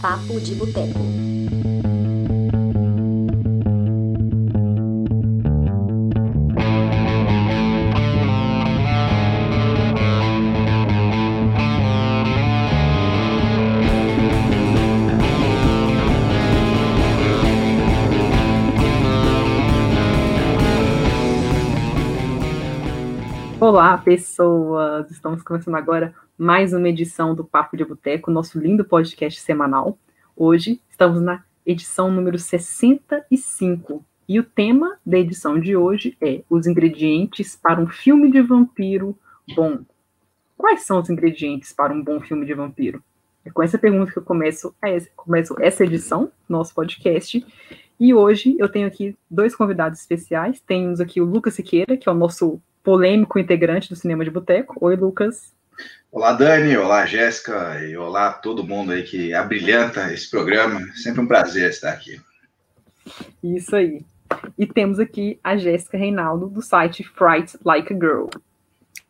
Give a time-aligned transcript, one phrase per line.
[0.00, 1.00] Papo de Boteco.
[23.58, 25.10] Olá, pessoas!
[25.10, 29.98] Estamos começando agora mais uma edição do Papo de Boteco, nosso lindo podcast semanal.
[30.36, 36.66] Hoje estamos na edição número 65 e o tema da edição de hoje é os
[36.66, 39.16] ingredientes para um filme de vampiro
[39.54, 39.78] bom.
[40.58, 43.02] Quais são os ingredientes para um bom filme de vampiro?
[43.42, 44.74] É com essa pergunta que eu começo,
[45.16, 47.46] começo essa edição nosso podcast.
[47.98, 50.60] E hoje eu tenho aqui dois convidados especiais.
[50.60, 54.76] Temos aqui o Lucas Siqueira, que é o nosso polêmico integrante do Cinema de Boteco.
[54.82, 55.55] Oi, Lucas.
[56.10, 56.76] Olá, Dani.
[56.76, 57.80] Olá, Jéssica.
[57.84, 60.80] E olá todo mundo aí que abrilhanta esse programa.
[60.94, 62.20] Sempre um prazer estar aqui.
[63.42, 64.04] Isso aí.
[64.58, 68.28] E temos aqui a Jéssica Reinaldo, do site Fright Like a Girl.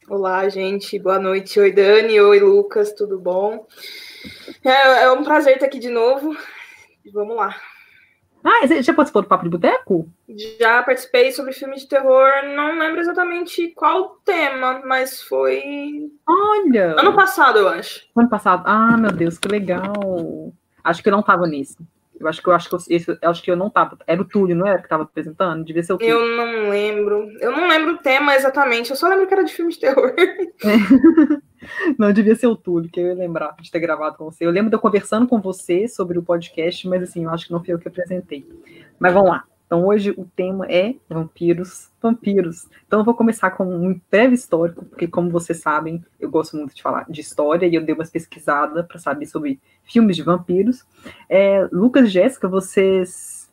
[0.09, 0.99] Olá, gente.
[0.99, 1.59] Boa noite.
[1.59, 2.21] Oi, Dani.
[2.21, 2.93] Oi, Lucas.
[2.93, 3.67] Tudo bom?
[4.65, 6.37] É, é um prazer estar aqui de novo.
[7.13, 7.55] Vamos lá.
[8.49, 10.09] Ah, você já participou do Papo de Boteco?
[10.61, 16.09] Já participei sobre filme de terror, não lembro exatamente qual tema, mas foi.
[16.25, 16.95] Olha!
[16.97, 18.07] Ano passado, eu acho.
[18.15, 18.63] Ano passado.
[18.65, 20.53] Ah, meu Deus, que legal.
[20.85, 21.77] Acho que eu não tava nisso.
[22.21, 23.99] Eu acho que eu acho que eu, esse, eu acho que eu não tava.
[24.07, 25.65] Era o Túlio, não era que tava apresentando?
[25.65, 26.15] Devia ser o Túlio.
[26.15, 27.29] Eu não lembro.
[27.41, 30.15] Eu não lembro o tema exatamente, eu só lembro que era de filme de terror.
[31.99, 34.47] Não, devia ser o Túlio, que eu ia lembrar de ter gravado com você.
[34.47, 37.53] Eu lembro de eu conversando com você sobre o podcast, mas assim, eu acho que
[37.53, 38.47] não foi eu que apresentei.
[38.99, 39.45] Mas vamos lá.
[39.67, 42.69] Então hoje o tema é vampiros, vampiros.
[42.87, 46.75] Então eu vou começar com um breve histórico, porque como vocês sabem, eu gosto muito
[46.75, 50.87] de falar de história e eu dei umas pesquisadas para saber sobre filmes de vampiros.
[51.29, 53.51] É, Lucas e Jéssica, vocês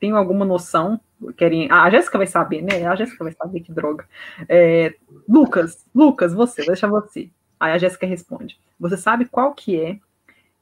[0.00, 1.00] têm alguma noção?
[1.36, 1.68] Querem...
[1.70, 2.86] Ah, a Jéssica vai saber, né?
[2.86, 4.04] A Jéssica vai saber que droga.
[4.48, 4.94] É,
[5.28, 7.30] Lucas, Lucas, você, vou deixar você.
[7.58, 8.58] Aí a Jéssica responde.
[8.78, 9.98] Você sabe qual que é,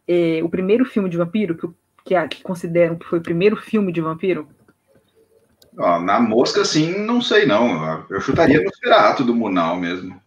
[0.08, 1.68] é o primeiro filme de vampiro que,
[2.04, 4.48] que, que consideram que foi o primeiro filme de vampiro?
[5.78, 8.04] Ó, na mosca, sim, não sei não.
[8.08, 10.18] Eu chutaria no Ferato do Munal mesmo.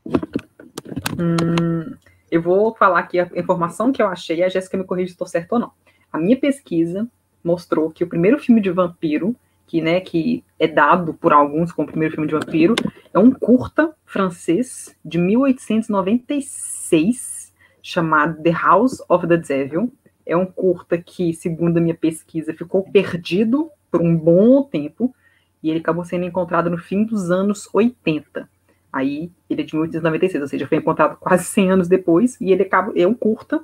[1.17, 1.95] Hum,
[2.29, 5.27] eu vou falar aqui a informação que eu achei, a Jéssica me corrige se estou
[5.27, 5.71] certo ou não.
[6.13, 7.07] A minha pesquisa
[7.43, 9.35] mostrou que o primeiro filme de vampiro,
[9.69, 12.73] que, né, que é dado por alguns como o primeiro filme de vampiro,
[13.13, 19.93] é um curta francês de 1896 chamado The House of the Devil.
[20.25, 25.13] É um curta que, segundo a minha pesquisa, ficou perdido por um bom tempo
[25.61, 28.49] e ele acabou sendo encontrado no fim dos anos 80.
[28.91, 32.63] Aí ele é de 1896, ou seja, foi encontrado quase 100 anos depois, e ele
[32.63, 33.61] acaba, é um curta,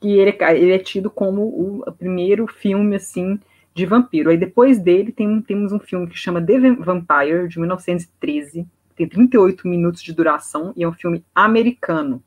[0.00, 3.40] que ele, ele é tido como o primeiro filme, assim,
[3.74, 4.30] de vampiro.
[4.30, 9.66] Aí depois dele tem, temos um filme que chama The Vampire, de 1913, tem 38
[9.66, 12.22] minutos de duração, e é um filme americano.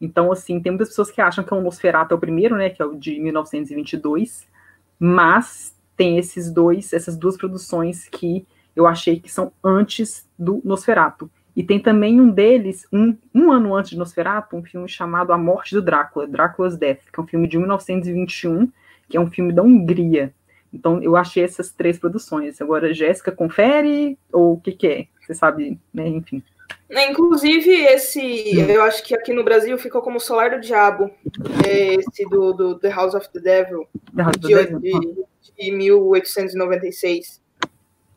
[0.00, 2.70] Então, assim, tem muitas pessoas que acham que é o Nosferatu é o primeiro, né,
[2.70, 4.48] que é o de 1922,
[4.98, 11.30] mas tem esses dois, essas duas produções que eu achei que são antes do Nosferatu.
[11.54, 15.38] E tem também um deles, um, um ano antes de Nosferatu, um filme chamado A
[15.38, 18.72] Morte do Drácula, Drácula's Death, que é um filme de 1921,
[19.08, 20.32] que é um filme da Hungria.
[20.72, 22.60] Então, eu achei essas três produções.
[22.60, 25.06] Agora, Jéssica, confere ou o que, que é?
[25.20, 26.08] Você sabe, né?
[26.08, 26.42] Enfim.
[26.90, 31.10] Inclusive, esse, eu acho que aqui no Brasil ficou como Solar do Diabo,
[31.66, 33.86] esse do, do The House of the Devil,
[34.38, 34.78] de, Devil.
[34.78, 35.24] de,
[35.58, 37.40] de 1896.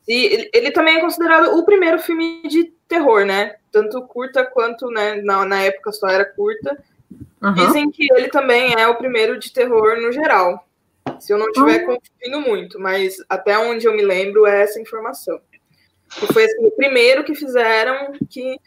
[0.07, 3.55] E ele, também é considerado o primeiro filme de terror, né?
[3.71, 6.77] Tanto curta quanto, né, na, na época só era curta.
[7.41, 7.53] Aham.
[7.53, 10.67] Dizem que ele também é o primeiro de terror no geral.
[11.19, 15.39] Se eu não estiver confundindo muito, mas até onde eu me lembro é essa informação.
[16.19, 18.57] Que foi assim, o primeiro que fizeram que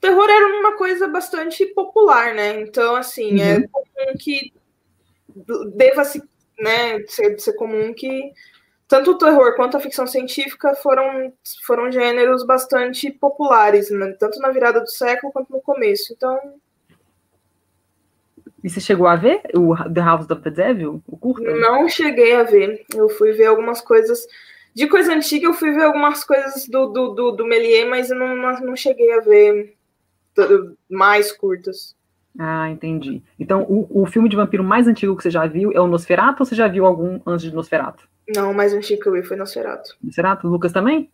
[0.00, 2.60] terror era uma coisa bastante popular, né?
[2.60, 3.68] Então, assim, é Uhum.
[3.68, 4.52] comum que
[5.74, 6.22] deva se,
[6.58, 8.32] né, ser, ser comum que
[8.88, 11.32] tanto o terror quanto a ficção científica foram,
[11.64, 14.14] foram gêneros bastante populares, né?
[14.18, 16.12] tanto na virada do século quanto no começo.
[16.12, 16.38] Então,
[18.62, 21.54] E você chegou a ver o The House of the Devil, o curta?
[21.56, 22.84] Não cheguei a ver.
[22.94, 24.26] Eu fui ver algumas coisas.
[24.74, 28.16] De coisa antiga, eu fui ver algumas coisas do, do, do, do Méliès, mas eu
[28.16, 29.74] não, não não cheguei a ver
[30.88, 31.94] mais curtas.
[32.38, 33.22] Ah, entendi.
[33.38, 36.42] Então, o, o filme de vampiro mais antigo que você já viu é o Nosferatu
[36.42, 38.08] ou você já viu algum antes de Nosferatu?
[38.34, 39.96] Não, o mais antigo que eu vi foi Nosferatu.
[40.02, 40.48] Nosferatu?
[40.48, 41.10] Lucas também?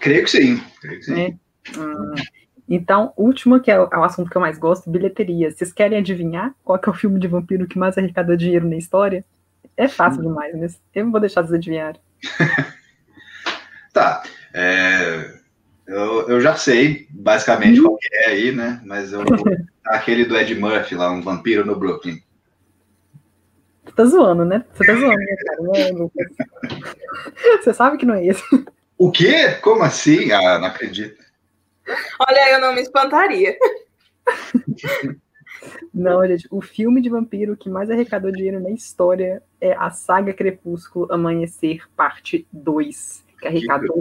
[0.00, 0.62] Creio que sim.
[0.80, 1.20] Creio que sim.
[1.20, 1.34] É.
[1.76, 2.14] Ah,
[2.68, 5.50] Então, último, que é o, é o assunto que eu mais gosto, bilheteria.
[5.50, 8.76] Vocês querem adivinhar qual que é o filme de vampiro que mais arrecada dinheiro na
[8.76, 9.24] história?
[9.76, 12.00] É fácil demais, mas eu não vou deixar vocês adivinharem.
[13.92, 14.22] tá.
[14.54, 15.34] É,
[15.86, 18.80] eu, eu já sei, basicamente, qual que é aí, né?
[18.84, 19.22] Mas eu
[19.84, 22.20] aquele do Ed Murphy lá, um vampiro no Brooklyn.
[23.84, 24.64] Você tá zoando, né?
[24.72, 25.62] Você tá zoando, né, cara?
[25.62, 26.26] Não é, Lucas.
[27.62, 28.42] Você sabe que não é esse.
[28.98, 29.50] O quê?
[29.62, 30.32] Como assim?
[30.32, 31.25] Ah, não acredito.
[32.18, 33.56] Olha, eu não me espantaria.
[35.92, 40.32] Não, gente, o filme de vampiro que mais arrecadou dinheiro na história é a saga
[40.32, 44.00] Crepúsculo Amanhecer, parte 2, que arrecadou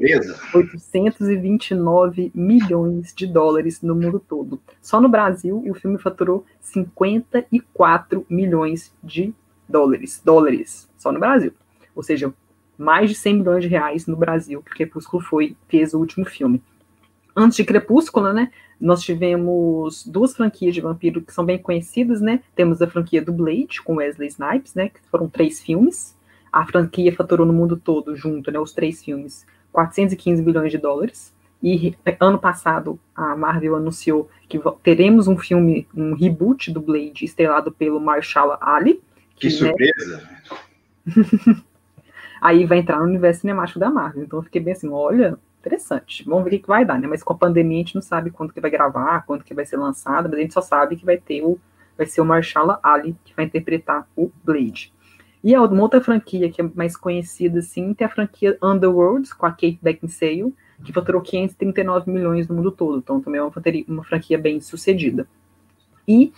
[0.53, 4.59] 829 milhões de dólares no mundo todo.
[4.81, 9.33] Só no Brasil, o filme faturou 54 milhões de
[9.67, 10.21] dólares.
[10.23, 11.53] Dólares, só no Brasil.
[11.95, 12.33] Ou seja,
[12.77, 16.61] mais de 100 milhões de reais no Brasil que Crepúsculo foi, fez o último filme.
[17.35, 18.49] Antes de Crepúsculo, né,
[18.79, 22.41] nós tivemos duas franquias de vampiro que são bem conhecidas, né?
[22.55, 26.17] Temos a franquia do Blade, com Wesley Snipes, né, que foram três filmes.
[26.51, 31.33] A franquia faturou no mundo todo, junto, né, os três filmes, 415 bilhões de dólares.
[31.61, 37.71] E ano passado a Marvel anunciou que teremos um filme, um reboot do Blade, estrelado
[37.71, 39.01] pelo Marshall Ali.
[39.35, 40.29] Que, que né, surpresa!
[41.05, 41.55] Né?
[42.41, 44.23] Aí vai entrar no universo cinemático da Marvel.
[44.23, 46.23] Então eu fiquei bem assim, olha, interessante.
[46.25, 47.07] Vamos ver o que, vai dar, né?
[47.07, 49.65] Mas com a pandemia a gente não sabe quando que vai gravar, quando que vai
[49.65, 51.59] ser lançado, mas a gente só sabe que vai ter o
[51.97, 54.93] vai ser o Marshall Ali que vai interpretar o Blade.
[55.41, 59.45] E a uma outra franquia que é mais conhecida assim, tem a franquia Underworld com
[59.45, 60.53] a Kate Beckinsale,
[60.83, 62.97] que faturou 539 milhões no mundo todo.
[62.97, 63.53] Então também é uma,
[63.87, 65.27] uma franquia bem sucedida.
[66.07, 66.33] E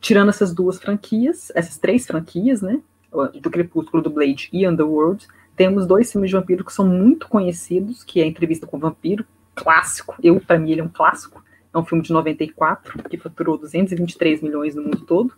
[0.00, 2.80] tirando essas duas franquias, essas três franquias, né,
[3.40, 5.26] do Crepúsculo, do Blade e Underworld,
[5.58, 9.26] temos dois filmes de vampiro que são muito conhecidos, que é Entrevista com o Vampiro,
[9.56, 10.14] clássico.
[10.22, 11.44] Eu, para mim, ele é um clássico.
[11.74, 15.34] É um filme de 94, que faturou 223 milhões no mundo todo.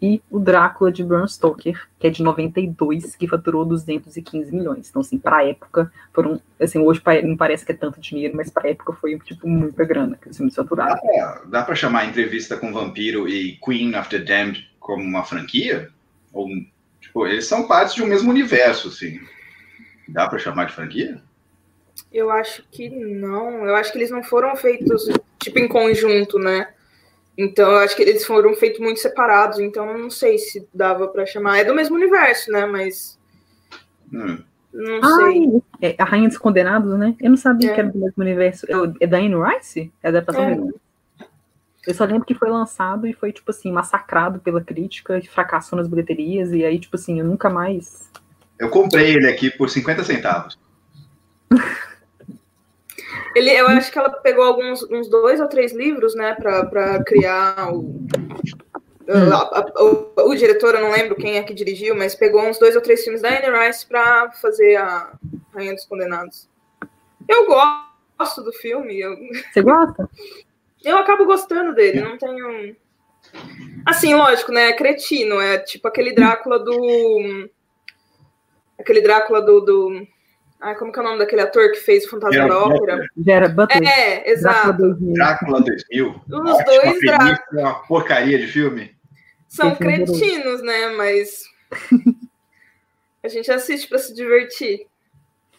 [0.00, 4.88] E o Drácula de Bram Stoker, que é de 92, que faturou 215 milhões.
[4.88, 6.40] Então, assim, para a época, foram.
[6.60, 9.84] Assim, hoje não parece que é tanto dinheiro, mas para a época foi, tipo, muita
[9.84, 10.96] grana que os filmes faturaram.
[11.46, 15.90] Dá para chamar Entrevista com o Vampiro e Queen of the Damned como uma franquia?
[16.32, 16.48] Ou,
[17.00, 19.18] tipo, eles são partes de um mesmo universo, assim.
[20.08, 21.22] Dá para chamar de franquia?
[22.12, 23.66] Eu acho que não.
[23.66, 25.08] Eu acho que eles não foram feitos
[25.38, 26.68] tipo em conjunto, né?
[27.36, 29.58] Então eu acho que eles foram feitos muito separados.
[29.58, 31.58] Então eu não sei se dava para chamar.
[31.58, 32.66] É do mesmo universo, né?
[32.66, 33.18] Mas
[34.12, 34.38] hum.
[34.72, 35.62] não sei.
[35.80, 37.16] é a Rainha dos Condenados, né?
[37.20, 37.74] Eu não sabia é.
[37.74, 38.66] que era do mesmo universo.
[39.00, 39.92] É da Anne Rice?
[40.02, 40.84] É a adaptação é.
[41.86, 45.86] Eu só lembro que foi lançado e foi, tipo assim, massacrado pela crítica, fracassou nas
[45.86, 48.10] bilheterias, e aí, tipo assim, eu nunca mais
[48.58, 50.58] eu comprei ele aqui por 50 centavos.
[53.34, 57.72] Ele, eu acho que ela pegou alguns uns dois ou três livros, né, para criar
[57.72, 57.80] o,
[59.08, 59.32] hum.
[59.32, 62.58] a, a, o, o, diretor, eu não lembro quem é que dirigiu, mas pegou uns
[62.58, 65.12] dois ou três filmes da Anne Rice para fazer a
[65.52, 66.48] Rainha dos Condenados.
[67.28, 69.00] Eu gosto do filme.
[69.00, 69.16] Eu...
[69.52, 70.08] Você gosta?
[70.84, 72.76] Eu acabo gostando dele, não tenho.
[73.84, 74.68] Assim, lógico, né?
[74.68, 77.48] É cretino, é tipo aquele Drácula do
[78.78, 79.60] Aquele Drácula do.
[79.60, 80.06] do...
[80.60, 83.06] Ai, como que é o nome daquele ator que fez o Fantasma da Ópera?
[83.24, 83.86] Gera Butler.
[83.86, 84.94] É, exato.
[85.12, 86.08] Drácula 2000.
[86.08, 87.60] Os dois Drácula.
[87.60, 88.94] Uma porcaria de filme.
[89.48, 90.88] São cretinos, né?
[90.96, 91.44] Mas
[93.22, 94.86] a gente assiste para se divertir.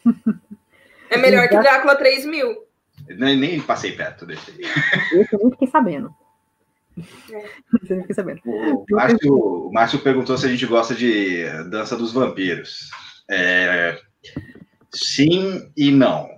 [1.07, 2.65] É melhor que Drácula 3000.
[3.09, 4.61] Nem, nem passei perto desse aí.
[5.31, 6.13] Eu nem fiquei sabendo.
[7.31, 7.45] É.
[7.81, 8.41] fiquei sabendo.
[8.45, 12.89] O Márcio, o Márcio perguntou se a gente gosta de Dança dos Vampiros.
[13.29, 13.99] É,
[14.93, 16.29] sim e não.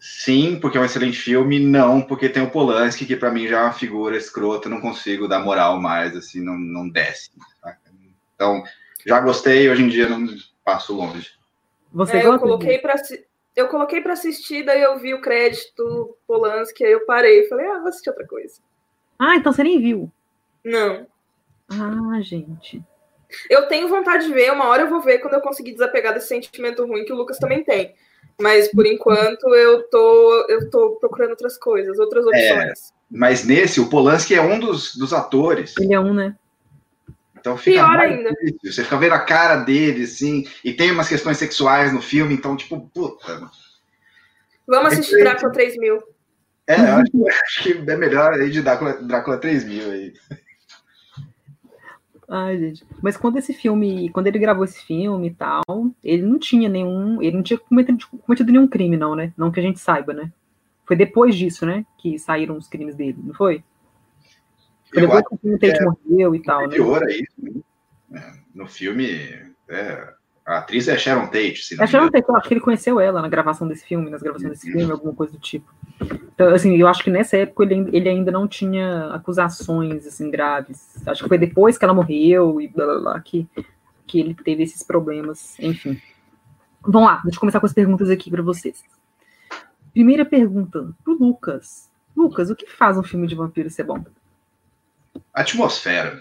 [0.00, 1.60] Sim, porque é um excelente filme.
[1.60, 5.28] Não, porque tem o Polanski, que para mim já é uma figura escrota, não consigo
[5.28, 7.30] dar moral mais, assim, não, não desce.
[7.62, 7.76] Tá?
[8.34, 8.64] Então,
[9.06, 10.26] já gostei, hoje em dia não
[10.64, 11.30] passo longe.
[11.92, 12.96] Você é, eu coloquei para
[13.54, 17.66] eu coloquei para assistir, daí eu vi o crédito Polanski, aí eu parei e falei,
[17.66, 18.60] ah, vou assistir outra coisa.
[19.24, 20.10] Ah, então você nem viu?
[20.64, 21.06] Não.
[21.68, 22.82] Ah, gente.
[23.48, 26.26] Eu tenho vontade de ver, uma hora eu vou ver quando eu conseguir desapegar desse
[26.26, 27.94] sentimento ruim que o Lucas também tem.
[28.40, 32.90] Mas por enquanto eu tô, eu tô procurando outras coisas, outras é, opções.
[32.90, 35.74] É, mas nesse, o Polanski é um dos, dos atores.
[35.78, 36.34] Ele é um, né?
[37.38, 38.30] Então fica Pior ainda.
[38.30, 38.72] Difícil.
[38.72, 42.56] Você fica vendo a cara dele, assim, e tem umas questões sexuais no filme, então,
[42.56, 43.48] tipo, puta.
[44.66, 46.11] Vamos assistir é Drácula 3000.
[46.72, 47.10] É, eu acho,
[47.44, 50.12] acho, que é melhor aí de Drácula, Drácula 3000 aí.
[52.28, 52.84] Ai, gente.
[53.02, 55.62] Mas quando esse filme, quando ele gravou esse filme e tal,
[56.02, 59.34] ele não tinha nenhum, ele não tinha cometido, cometido nenhum crime, não, né?
[59.36, 60.32] Não que a gente saiba, né?
[60.86, 61.84] Foi depois disso, né?
[61.98, 63.62] Que saíram os crimes dele, não foi?
[64.90, 66.76] Foi depois que o Tate é, morreu e tal, né?
[66.76, 67.52] isso, né?
[68.14, 69.06] É, no filme,
[69.68, 71.64] é, a atriz é Sharon Tate.
[71.64, 74.22] Se é Sharon Tate, eu acho que ele conheceu ela na gravação desse filme, nas
[74.22, 74.78] gravações desse uhum.
[74.78, 75.72] filme, alguma coisa do tipo.
[76.34, 81.00] Então, assim, eu acho que nessa época ele, ele ainda não tinha acusações, assim, graves.
[81.06, 83.48] Acho que foi depois que ela morreu e blá blá blá que,
[84.06, 86.00] que ele teve esses problemas, enfim.
[86.82, 88.82] Vamos lá, deixa eu começar com as perguntas aqui para vocês.
[89.92, 91.88] Primeira pergunta, pro Lucas.
[92.16, 94.04] Lucas, o que faz um filme de vampiro ser bom?
[95.32, 96.20] Atmosfera.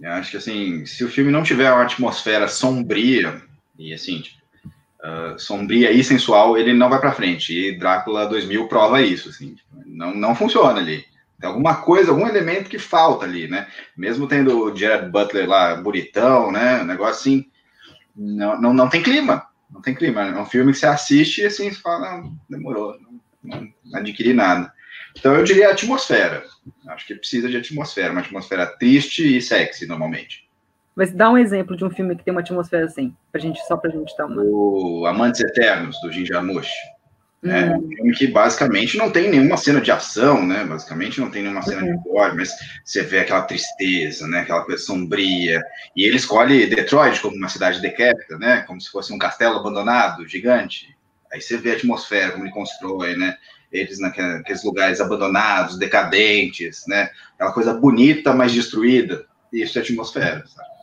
[0.00, 3.40] Eu acho que, assim, se o filme não tiver uma atmosfera sombria,
[3.78, 4.38] e assim, tipo,
[5.02, 7.52] uh, sombria e sensual, ele não vai para frente.
[7.52, 11.04] E Drácula 2000 prova isso, assim, tipo, não, não funciona ali.
[11.40, 13.66] Tem alguma coisa, algum elemento que falta ali, né?
[13.96, 16.80] Mesmo tendo o Jared Butler lá bonitão, né?
[16.80, 17.46] Um negócio assim,
[18.16, 19.46] não, não, não tem clima.
[19.70, 20.22] Não tem clima.
[20.22, 22.96] É um filme que você assiste e assim, você fala, não, demorou,
[23.42, 24.72] não, não adquiri nada.
[25.16, 26.44] Então eu diria atmosfera.
[26.88, 30.43] Acho que precisa de atmosfera, uma atmosfera triste e sexy, normalmente.
[30.94, 33.76] Mas dá um exemplo de um filme que tem uma atmosfera assim, pra gente, só
[33.76, 34.42] pra gente dar uma.
[34.42, 36.70] O Amantes Eternos, do Jim Jarmusch.
[37.42, 37.76] É hum.
[37.76, 40.64] um filme que basicamente não tem nenhuma cena de ação, né?
[40.64, 41.96] Basicamente não tem nenhuma cena uhum.
[41.96, 42.50] de gore, mas
[42.82, 44.40] você vê aquela tristeza, né?
[44.40, 45.60] Aquela coisa sombria.
[45.94, 48.62] E ele escolhe Detroit como uma cidade decrépita, né?
[48.66, 50.96] Como se fosse um castelo abandonado, gigante.
[51.30, 53.36] Aí você vê a atmosfera, como ele constrói, né?
[53.74, 57.10] eles naqueles lugares abandonados, decadentes, né?
[57.34, 59.26] Aquela coisa bonita, mas destruída.
[59.52, 60.73] Isso é atmosfera, sabe?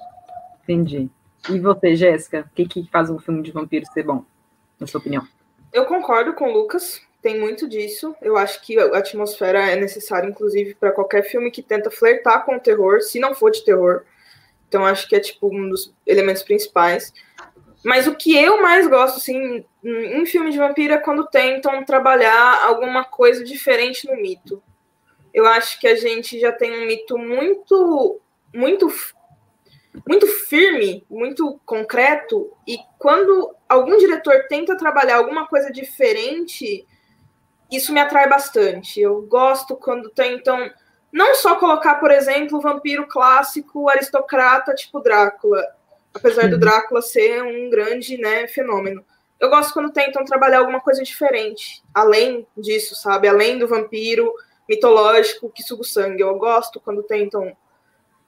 [0.64, 1.10] Entendi.
[1.50, 4.24] E você, Jéssica, o que, que faz um filme de vampiro ser bom,
[4.80, 5.28] na sua opinião?
[5.74, 8.16] Eu concordo com o Lucas, tem muito disso.
[8.22, 12.56] Eu acho que a atmosfera é necessária, inclusive, para qualquer filme que tenta flertar com
[12.56, 14.04] o terror, se não for de terror.
[14.68, 17.14] Então, acho que é, tipo, um dos elementos principais.
[17.84, 22.64] Mas o que eu mais gosto, assim, em filme de vampiro é quando tentam trabalhar
[22.64, 24.62] alguma coisa diferente no mito.
[25.34, 28.20] Eu acho que a gente já tem um mito muito,
[28.54, 28.88] muito,
[30.08, 36.88] muito firme, muito concreto, e quando algum diretor tenta trabalhar alguma coisa diferente,
[37.72, 39.00] isso me atrai bastante.
[39.02, 40.70] Eu gosto quando tentam
[41.12, 45.62] não só colocar, por exemplo, o vampiro clássico aristocrata tipo Drácula
[46.14, 46.60] apesar do uhum.
[46.60, 49.04] Drácula ser um grande né, fenômeno.
[49.40, 53.28] Eu gosto quando tentam trabalhar alguma coisa diferente, além disso, sabe?
[53.28, 54.32] Além do vampiro
[54.70, 56.22] mitológico que suga o sangue.
[56.22, 57.56] Eu gosto quando tentam.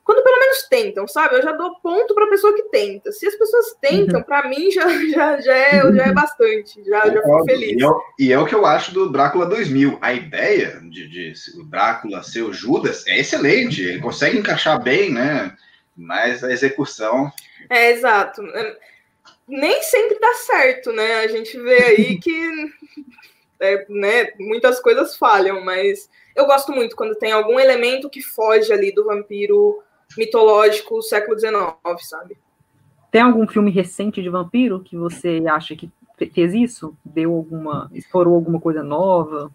[0.03, 1.35] Quando pelo menos tentam, sabe?
[1.35, 3.11] Eu já dou ponto para a pessoa que tenta.
[3.11, 4.25] Se as pessoas tentam, uhum.
[4.25, 6.83] para mim já, já, já, é, já é bastante.
[6.83, 7.81] Já, já fico feliz.
[7.81, 9.97] E é, e é, o que eu acho do Drácula 2000.
[10.01, 13.81] A ideia de, de o Drácula ser o Judas é excelente.
[13.81, 15.55] Ele consegue encaixar bem, né?
[15.95, 17.31] Mas a execução
[17.69, 18.41] é, exato.
[19.47, 21.15] Nem sempre dá certo, né?
[21.15, 22.71] A gente vê aí que
[23.59, 28.71] é, né, muitas coisas falham, mas eu gosto muito quando tem algum elemento que foge
[28.73, 29.81] ali do vampiro
[30.17, 31.53] mitológico século XIX,
[32.01, 32.37] sabe?
[33.11, 35.91] Tem algum filme recente de vampiro que você acha que
[36.33, 36.97] fez isso?
[37.03, 37.89] Deu alguma.
[37.93, 39.51] explorou alguma coisa nova?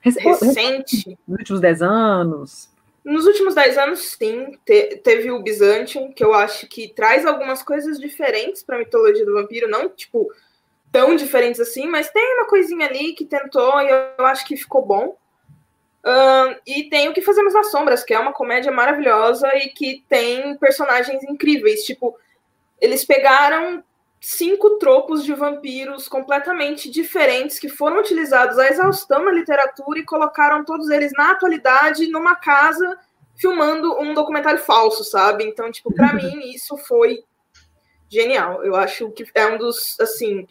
[0.00, 1.18] Recente?
[1.26, 2.70] Nos últimos 10 anos?
[3.04, 7.62] Nos últimos dez anos, sim, te, teve o Byzantium, que eu acho que traz algumas
[7.62, 10.30] coisas diferentes para a mitologia do vampiro, não, tipo,
[10.92, 14.84] tão diferentes assim, mas tem uma coisinha ali que tentou e eu acho que ficou
[14.84, 15.16] bom.
[16.04, 20.04] Um, e tem o que Fazemos nas Sombras, que é uma comédia maravilhosa e que
[20.08, 21.84] tem personagens incríveis.
[21.84, 22.16] Tipo,
[22.80, 23.84] eles pegaram
[24.20, 30.64] cinco tropos de vampiros completamente diferentes que foram utilizados a exaustão na literatura e colocaram
[30.64, 32.98] todos eles na atualidade numa casa
[33.36, 35.44] filmando um documentário falso, sabe?
[35.44, 37.24] Então, tipo, para mim isso foi
[38.10, 38.62] genial.
[38.62, 40.46] Eu acho que é um dos assim,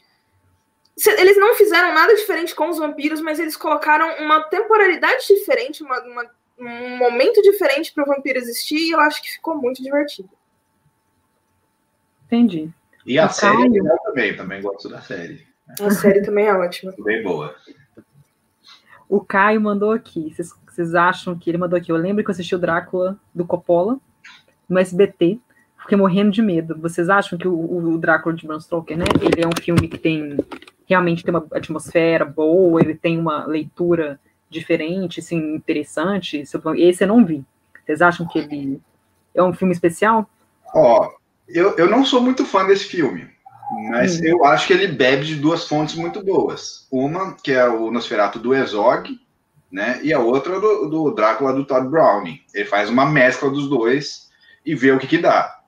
[1.08, 6.00] eles não fizeram nada diferente com os vampiros, mas eles colocaram uma temporalidade diferente, uma,
[6.02, 6.26] uma,
[6.58, 10.30] um momento diferente para o vampiro existir, e eu acho que ficou muito divertido.
[12.26, 12.70] Entendi.
[13.06, 13.98] E a o série Caio...
[14.04, 15.48] também, também gosto da série.
[15.80, 16.94] A série também é ótima.
[17.00, 17.56] Bem boa.
[19.08, 20.34] O Caio mandou aqui.
[20.68, 21.92] Vocês acham que ele mandou aqui?
[21.92, 24.00] Eu lembro que eu assisti o Drácula do Coppola
[24.68, 25.40] no SBT.
[25.80, 26.78] Fiquei morrendo de medo.
[26.80, 29.06] Vocês acham que o, o Drácula de Bram Stoker, né?
[29.22, 30.38] Ele é um filme que tem
[30.90, 34.20] realmente tem uma atmosfera boa, ele tem uma leitura
[34.50, 36.44] diferente, assim, interessante.
[36.78, 37.46] Esse eu não vi.
[37.86, 38.82] Vocês acham que ele
[39.36, 40.28] é um filme especial?
[40.74, 41.12] Ó,
[41.48, 43.30] eu, eu não sou muito fã desse filme,
[43.92, 44.24] mas hum.
[44.24, 46.88] eu acho que ele bebe de duas fontes muito boas.
[46.92, 49.20] Uma, que é o Nosferatu do Herzog,
[49.72, 50.00] né?
[50.04, 52.42] E a outra do, do Drácula do Todd Browning.
[52.54, 54.30] Ele faz uma mescla dos dois
[54.66, 55.60] e vê o que, que dá.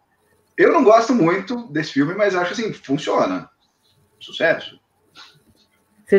[0.57, 3.49] Eu não gosto muito desse filme, mas acho assim, funciona.
[4.19, 4.80] Sucesso.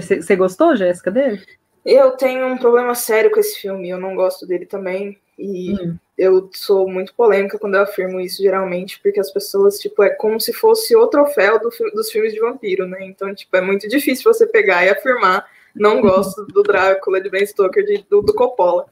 [0.00, 1.42] Você gostou, Jéssica, dele?
[1.84, 5.18] Eu tenho um problema sério com esse filme, eu não gosto dele também.
[5.38, 5.96] E hum.
[6.16, 10.40] eu sou muito polêmica quando eu afirmo isso, geralmente, porque as pessoas, tipo, é como
[10.40, 13.04] se fosse o troféu do, dos filmes de vampiro, né?
[13.04, 17.44] Então, tipo, é muito difícil você pegar e afirmar não gosto do Drácula de Ben
[17.44, 18.86] Stoker, de, do, do Coppola.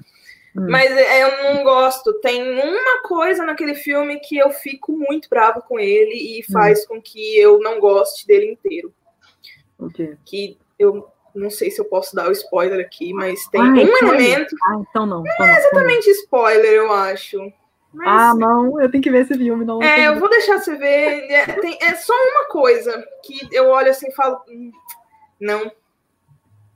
[0.57, 0.67] Hum.
[0.69, 2.15] Mas é, eu não gosto.
[2.15, 6.87] Tem uma coisa naquele filme que eu fico muito brava com ele e faz hum.
[6.89, 8.93] com que eu não goste dele inteiro.
[9.79, 10.17] Okay.
[10.25, 14.09] Que eu não sei se eu posso dar o spoiler aqui, mas tem Ai, um
[14.09, 14.57] elemento.
[14.65, 15.21] Ah, então não.
[15.21, 16.15] Então não é exatamente não.
[16.15, 17.39] spoiler, eu acho.
[17.93, 18.09] Mas...
[18.09, 19.65] Ah, não, eu tenho que ver esse filme.
[19.65, 21.31] Não, é, eu vou deixar você ver.
[21.31, 24.41] É, tem, é só uma coisa que eu olho assim e falo.
[24.49, 24.73] Hum,
[25.41, 25.71] não,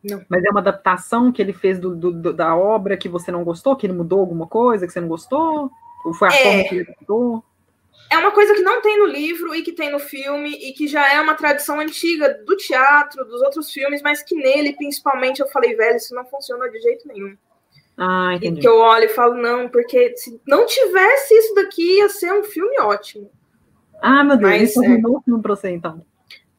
[0.04, 0.22] não.
[0.28, 3.74] Mas é uma adaptação que ele fez do, do, da obra que você não gostou,
[3.74, 5.70] que ele mudou alguma coisa que você não gostou?
[6.04, 6.42] Ou foi a é...
[6.42, 7.44] forma que ele adaptou?
[8.10, 10.86] É uma coisa que não tem no livro e que tem no filme, e que
[10.86, 15.48] já é uma tradição antiga do teatro, dos outros filmes, mas que nele, principalmente, eu
[15.48, 17.36] falei, velho, isso não funciona de jeito nenhum.
[17.96, 18.58] Ah, entendi.
[18.58, 22.32] E que eu olho e falo, não, porque se não tivesse isso daqui, ia ser
[22.32, 23.30] um filme ótimo.
[24.00, 24.86] Ah, meu Deus, mas, isso é...
[24.86, 26.04] arruinou o filme pra você, então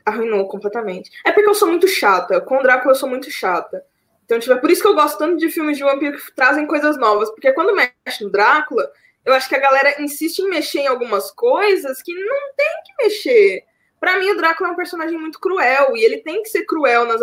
[0.05, 1.09] arruinou completamente.
[1.25, 2.39] É porque eu sou muito chata.
[2.39, 3.83] Com o Drácula eu sou muito chata.
[4.23, 6.67] Então, tipo, é por isso que eu gosto tanto de filmes de vampiro que trazem
[6.67, 7.29] coisas novas.
[7.31, 8.89] Porque quando mexe no Drácula,
[9.25, 13.03] eu acho que a galera insiste em mexer em algumas coisas que não tem que
[13.03, 13.63] mexer.
[13.99, 15.95] Para mim, o Drácula é um personagem muito cruel.
[15.95, 17.21] E ele tem que ser cruel nas,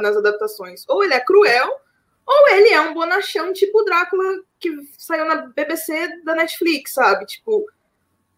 [0.00, 0.84] nas adaptações.
[0.88, 1.70] Ou ele é cruel,
[2.26, 7.24] ou ele é um bonachão, tipo o Drácula que saiu na BBC da Netflix, sabe?
[7.24, 7.64] Tipo,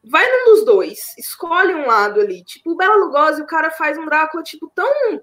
[0.04, 2.44] vai num dos dois, escolhe um lado ali.
[2.44, 5.20] Tipo, o Bela Lugosi, o cara faz um Drácula, tipo, tão.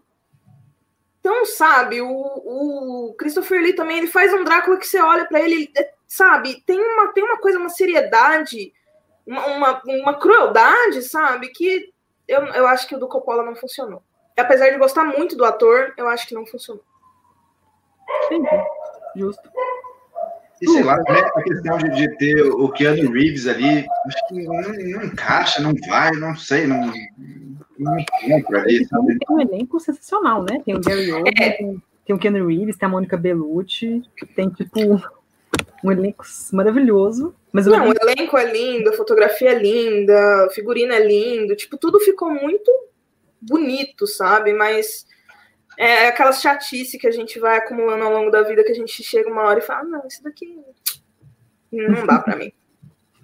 [1.27, 1.99] Tão, sabe?
[2.01, 5.91] O, o Christopher Lee também, ele faz um Drácula que você olha para ele, é,
[6.07, 6.63] sabe?
[6.65, 8.71] Tem uma, tem uma coisa, uma seriedade,
[9.25, 11.49] uma, uma, uma, crueldade, sabe?
[11.49, 11.93] Que
[12.29, 14.01] eu, eu acho que o do Coppola não funcionou.
[14.37, 16.81] Apesar de gostar muito do ator, eu acho que não funcionou.
[18.27, 18.47] Entendi.
[19.17, 19.51] Justo.
[20.61, 24.43] E sei lá, né, a questão de, de, ter o Keanu Reeves ali, acho que
[24.43, 26.91] não, não encaixa, não vai, não sei, não,
[27.77, 28.85] não encontra ali.
[28.85, 29.19] Sabe?
[29.19, 30.61] Tem um elenco sensacional, né?
[30.65, 31.49] Tem o Gary Oldman, é.
[31.51, 34.01] tem, tem o Keanu Reeves, tem a Mônica Bellucci,
[34.35, 34.99] tem tipo
[35.83, 37.35] um elenco maravilhoso.
[37.51, 41.77] Mas não, o elenco é lindo, a fotografia é linda, a figurina é lindo, tipo,
[41.77, 42.71] tudo ficou muito
[43.41, 44.53] bonito, sabe?
[44.53, 45.05] Mas
[45.77, 49.03] é aquela chatice que a gente vai acumulando ao longo da vida que a gente
[49.03, 50.59] chega uma hora e fala, ah, não, isso daqui
[51.71, 52.51] não dá para mim.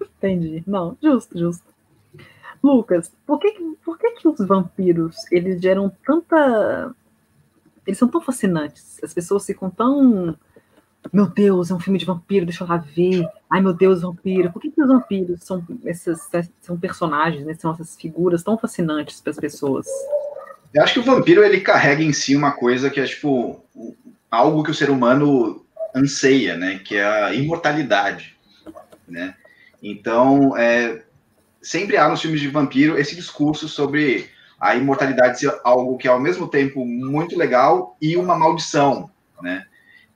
[0.18, 0.62] Entendi.
[0.66, 1.64] Não, justo, justo.
[2.62, 3.52] Lucas, por que,
[3.84, 6.94] por que, que os vampiros eles geram tanta.
[7.86, 9.02] Eles são tão fascinantes.
[9.02, 10.36] As pessoas ficam tão.
[11.12, 13.28] Meu Deus, é um filme de vampiro, deixa eu lá ver.
[13.50, 14.50] Ai, meu Deus, vampiro.
[14.50, 16.18] Por que, que os vampiros são, esses,
[16.62, 17.52] são personagens, né?
[17.54, 19.86] São essas figuras tão fascinantes para as pessoas?
[20.74, 23.64] Eu acho que o vampiro ele carrega em si uma coisa que é tipo
[24.28, 26.80] algo que o ser humano anseia, né?
[26.84, 28.36] Que é a imortalidade,
[29.06, 29.36] né?
[29.80, 31.02] Então, é,
[31.62, 36.10] sempre há nos filmes de vampiro esse discurso sobre a imortalidade ser algo que é
[36.10, 39.08] ao mesmo tempo muito legal e uma maldição,
[39.40, 39.66] né?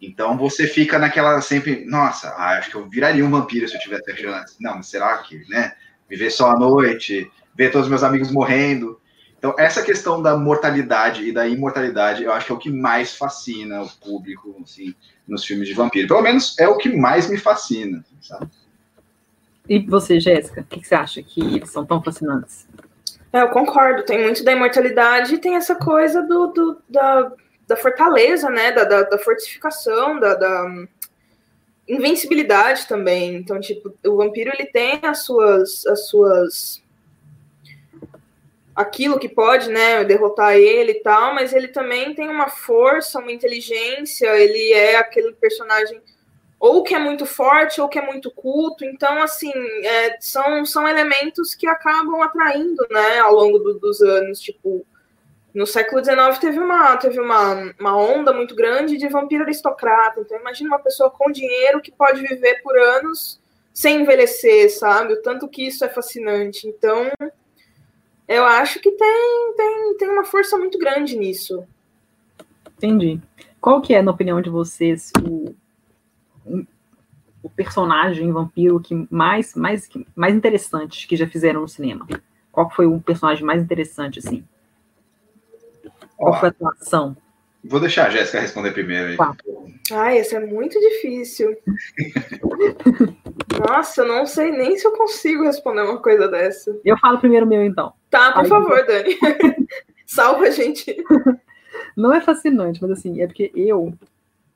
[0.03, 3.81] Então você fica naquela sempre, nossa, ah, acho que eu viraria um vampiro se eu
[3.81, 4.57] tivesse chance.
[4.61, 5.75] Não, será que, né?
[6.09, 9.01] Viver só à noite, ver todos os meus amigos morrendo.
[9.39, 13.15] Então, essa questão da mortalidade e da imortalidade, eu acho que é o que mais
[13.15, 14.95] fascina o público, assim,
[15.27, 16.09] nos filmes de vampiro.
[16.09, 18.49] Pelo menos é o que mais me fascina, sabe?
[19.69, 22.67] E você, Jéssica, o que, você acha que eles são tão fascinantes?
[23.33, 27.33] É, eu concordo, tem muito da imortalidade e tem essa coisa do, do da,
[27.67, 28.73] da fortaleza, né?
[28.73, 30.87] Da, da, da fortificação, da, da,
[31.89, 33.37] invencibilidade também.
[33.37, 36.83] Então, tipo, o vampiro ele tem as suas, as suas
[38.79, 43.33] aquilo que pode, né, derrotar ele e tal, mas ele também tem uma força, uma
[43.33, 46.01] inteligência, ele é aquele personagem
[46.61, 49.53] ou que é muito forte ou que é muito culto, então, assim,
[49.85, 54.87] é, são, são elementos que acabam atraindo, né, ao longo do, dos anos, tipo,
[55.53, 60.39] no século XIX teve uma, teve uma, uma onda muito grande de vampiro aristocrata, então
[60.39, 63.41] imagina uma pessoa com dinheiro que pode viver por anos
[63.75, 67.11] sem envelhecer, sabe, o tanto que isso é fascinante, então
[68.29, 71.65] eu acho que tem, tem, tem uma força muito grande nisso.
[72.77, 73.21] Entendi.
[73.61, 75.55] Qual que é, na opinião de vocês, o,
[77.43, 82.07] o personagem vampiro que mais, mais, mais interessante que já fizeram no cinema?
[82.53, 84.45] Qual foi o personagem mais interessante, assim?
[86.17, 87.17] Qual foi a atuação?
[87.69, 89.17] Vou deixar a Jéssica responder primeiro.
[89.17, 89.37] Tá.
[89.93, 91.55] Ah, esse é muito difícil.
[93.61, 96.79] Nossa, eu não sei nem se eu consigo responder uma coisa dessa.
[96.85, 97.93] Eu falo primeiro o meu, então.
[98.11, 99.19] Tá, por Aí, favor, Dani.
[100.07, 100.97] Salva a gente.
[101.95, 103.93] Não é fascinante, mas assim, é porque eu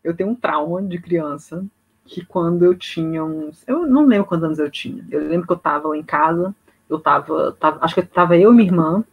[0.02, 1.64] eu tenho um trauma de criança
[2.04, 3.62] que quando eu tinha uns.
[3.66, 5.04] Eu não lembro quantos anos eu tinha.
[5.10, 6.54] Eu lembro que eu tava lá em casa,
[6.88, 7.52] eu tava.
[7.52, 9.04] tava acho que tava eu e minha irmã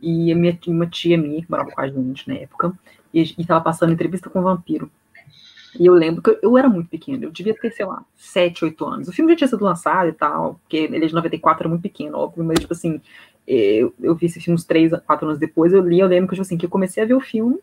[0.00, 2.72] e a minha, uma tia minha, que morava com a gente na época,
[3.12, 4.90] e, e tava passando entrevista com um vampiro.
[5.78, 8.64] E eu lembro que eu, eu era muito pequena, eu devia ter, sei lá, 7,
[8.64, 9.08] 8 anos.
[9.08, 11.82] O filme já tinha sido lançado e tal, porque ele é de 94, era muito
[11.82, 13.00] pequeno, óbvio, mas, tipo assim,
[13.46, 16.34] eu, eu vi esse filme uns 3, 4 anos depois, eu li, eu lembro que,
[16.34, 17.58] tipo assim, que eu comecei a ver o filme,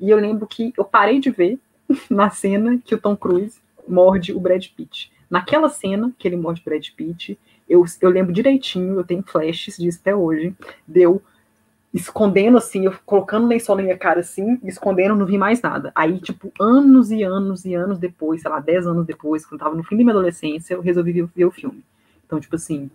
[0.00, 1.58] e eu lembro que eu parei de ver
[2.08, 5.10] na cena que o Tom Cruise morde o Brad Pitt.
[5.28, 9.76] Naquela cena que ele morde o Brad Pitt, eu, eu lembro direitinho, eu tenho flashes
[9.76, 10.54] disso até hoje,
[10.86, 11.20] deu
[11.98, 15.92] escondendo assim, eu colocando lençol na minha cara assim, escondendo, não vi mais nada.
[15.94, 19.64] Aí, tipo, anos e anos e anos depois, sei lá, 10 anos depois, quando eu
[19.64, 21.82] tava no fim da minha adolescência, eu resolvi ver, ver o filme.
[22.24, 22.90] Então, tipo assim,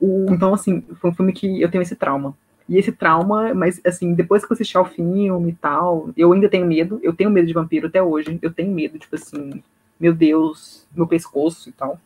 [0.00, 2.36] o, então, assim, foi um filme que eu tenho esse trauma.
[2.68, 6.50] E esse trauma, mas assim, depois que eu assisti ao filme e tal, eu ainda
[6.50, 9.62] tenho medo, eu tenho medo de vampiro até hoje, eu tenho medo, tipo assim,
[9.98, 11.98] meu Deus, meu pescoço e tal.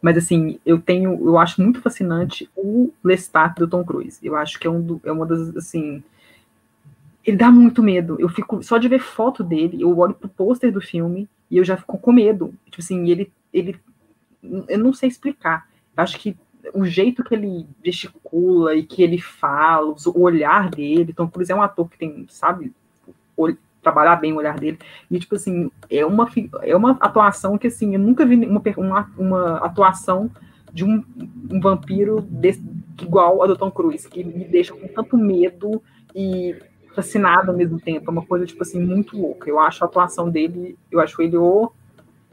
[0.00, 4.18] Mas assim, eu tenho, eu acho muito fascinante o Lestat do Tom Cruise.
[4.22, 6.02] Eu acho que é, um do, é uma das, assim,
[7.24, 8.16] ele dá muito medo.
[8.18, 11.64] Eu fico só de ver foto dele, eu olho pro pôster do filme e eu
[11.64, 12.54] já fico com medo.
[12.66, 13.78] Tipo assim, ele, ele,
[14.68, 15.68] eu não sei explicar.
[15.96, 16.36] Eu acho que
[16.74, 21.54] o jeito que ele gesticula e que ele fala, o olhar dele, Tom Cruise é
[21.54, 22.72] um ator que tem, sabe,
[23.82, 24.78] trabalhar bem o olhar dele.
[25.10, 26.28] E, tipo assim, é uma,
[26.62, 30.30] é uma atuação que, assim, eu nunca vi uma, uma, uma atuação
[30.72, 31.04] de um,
[31.50, 32.62] um vampiro desse,
[33.02, 35.82] igual a do Tom Cruise, que me deixa com tanto medo
[36.14, 36.56] e
[36.94, 38.08] fascinado ao mesmo tempo.
[38.08, 39.48] É uma coisa, tipo assim, muito louca.
[39.48, 41.72] Eu acho a atuação dele, eu acho ele o.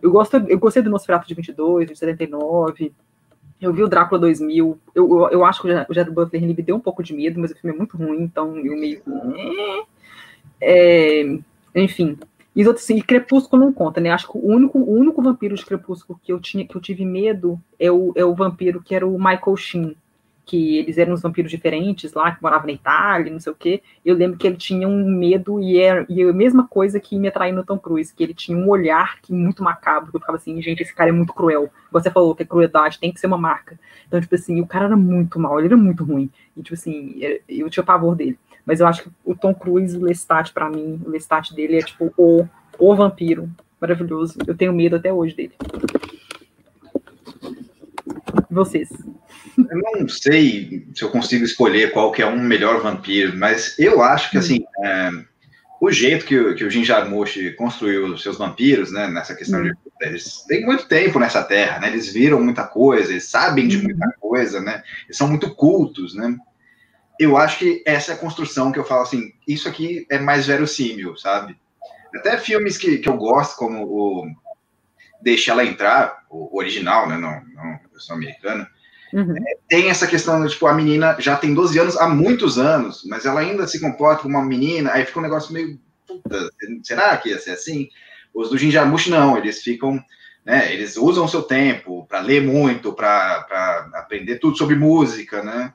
[0.01, 2.93] Eu, gosto, eu gostei do Nosferatu de 22, de 79.
[3.59, 4.77] Eu vi o Drácula 2000.
[4.93, 7.51] Eu, eu, eu acho que o Jared Butler me deu um pouco de medo, mas
[7.51, 9.01] o filme é muito ruim, então eu meio.
[10.61, 11.37] É,
[11.75, 12.17] enfim.
[12.55, 14.09] E, assim, e Crepúsculo não conta, né?
[14.09, 17.05] Acho que o único, o único vampiro de Crepúsculo que eu tinha que eu tive
[17.05, 19.95] medo é o, é o vampiro que era o Michael Sheen,
[20.43, 23.83] que eles eram uns vampiros diferentes lá, que moravam na Itália, não sei o quê.
[24.03, 27.27] Eu lembro que ele tinha um medo e é e a mesma coisa que me
[27.27, 30.37] atraiu no Tom Cruise, que ele tinha um olhar que muito macabro, que eu ficava
[30.37, 31.69] assim, gente, esse cara é muito cruel.
[31.91, 33.77] Você falou que a crueldade tem que ser uma marca.
[34.07, 36.29] Então, tipo assim, o cara era muito mal, ele era muito ruim.
[36.55, 38.39] E, tipo assim, eu tinha pavor dele.
[38.67, 41.81] Mas eu acho que o Tom Cruise, o Lestat, para mim, o Lestat dele é
[41.81, 42.45] tipo o,
[42.77, 43.49] o vampiro.
[43.79, 44.37] Maravilhoso.
[44.45, 45.53] Eu tenho medo até hoje dele.
[48.51, 48.89] Vocês.
[49.57, 54.03] Eu não sei se eu consigo escolher qual que é um melhor vampiro, mas eu
[54.03, 55.11] acho que, assim, é,
[55.79, 59.73] o jeito que o, que o Jarmusch construiu os seus vampiros, né, nessa questão de...
[60.01, 64.07] Eles têm muito tempo nessa terra, né, eles viram muita coisa, eles sabem de muita
[64.19, 66.35] coisa, né, eles são muito cultos, né,
[67.19, 70.47] eu acho que essa é a construção que eu falo assim, isso aqui é mais
[70.47, 71.57] verossímil, sabe?
[72.15, 74.27] Até filmes que, que eu gosto, como o
[75.21, 78.69] Deixa Ela Entrar, o original, né, não, não versão americana,
[79.11, 79.35] uhum.
[79.35, 83.25] é, tem essa questão, tipo, a menina já tem 12 anos há muitos anos, mas
[83.25, 86.49] ela ainda se comporta como uma menina, aí fica um negócio meio, puta,
[86.83, 87.89] será que ia ser assim?
[88.33, 89.99] Os do Jinjamushi não, eles ficam,
[90.45, 95.73] né, eles usam o seu tempo para ler muito, para aprender tudo sobre música, né,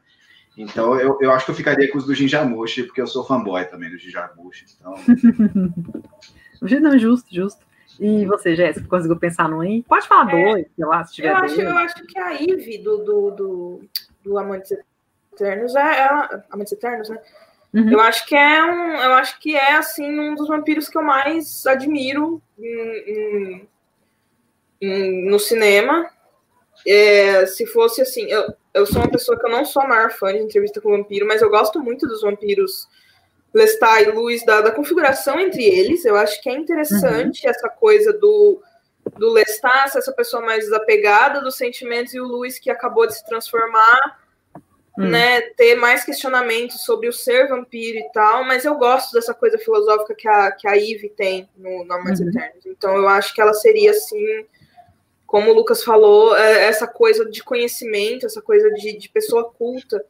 [0.56, 3.64] então, eu, eu acho que eu ficaria com os do Jinjamushi, porque eu sou fanboy
[3.64, 4.66] também do Jinjamushi.
[4.78, 4.94] Então...
[6.80, 7.64] Não, justo, justo.
[7.98, 9.82] E você, Jéssica, conseguiu pensar no aí?
[9.82, 12.78] Pode falar é, dois, sei lá, se tiver eu acho, eu acho que a Ivy
[12.78, 13.80] do, do, do,
[14.24, 14.72] do Amantes
[15.32, 17.18] Eternos é ela, Amantes Eternos, né?
[17.74, 17.90] Uhum.
[17.90, 21.02] Eu acho que é um, eu acho que é assim um dos vampiros que eu
[21.02, 22.68] mais admiro em,
[23.06, 23.68] em,
[24.80, 26.10] em, no cinema.
[26.86, 30.10] É, se fosse assim, eu, eu sou uma pessoa que eu não sou a maior
[30.10, 32.88] fã de entrevista com vampiro, mas eu gosto muito dos vampiros
[33.54, 36.04] Lestat e Luz, da, da configuração entre eles.
[36.04, 37.50] Eu acho que é interessante uhum.
[37.50, 38.62] essa coisa do,
[39.18, 43.24] do Lestat, essa pessoa mais desapegada dos sentimentos, e o Luiz que acabou de se
[43.26, 44.18] transformar,
[44.98, 45.08] uhum.
[45.08, 45.42] né?
[45.56, 50.14] Ter mais questionamentos sobre o ser vampiro e tal, mas eu gosto dessa coisa filosófica
[50.14, 52.28] que a, que a Eve tem no, no Amantes uhum.
[52.28, 52.64] Eternos.
[52.66, 54.46] Então eu acho que ela seria assim
[55.32, 60.04] como o Lucas falou, é essa coisa de conhecimento, essa coisa de, de pessoa culta.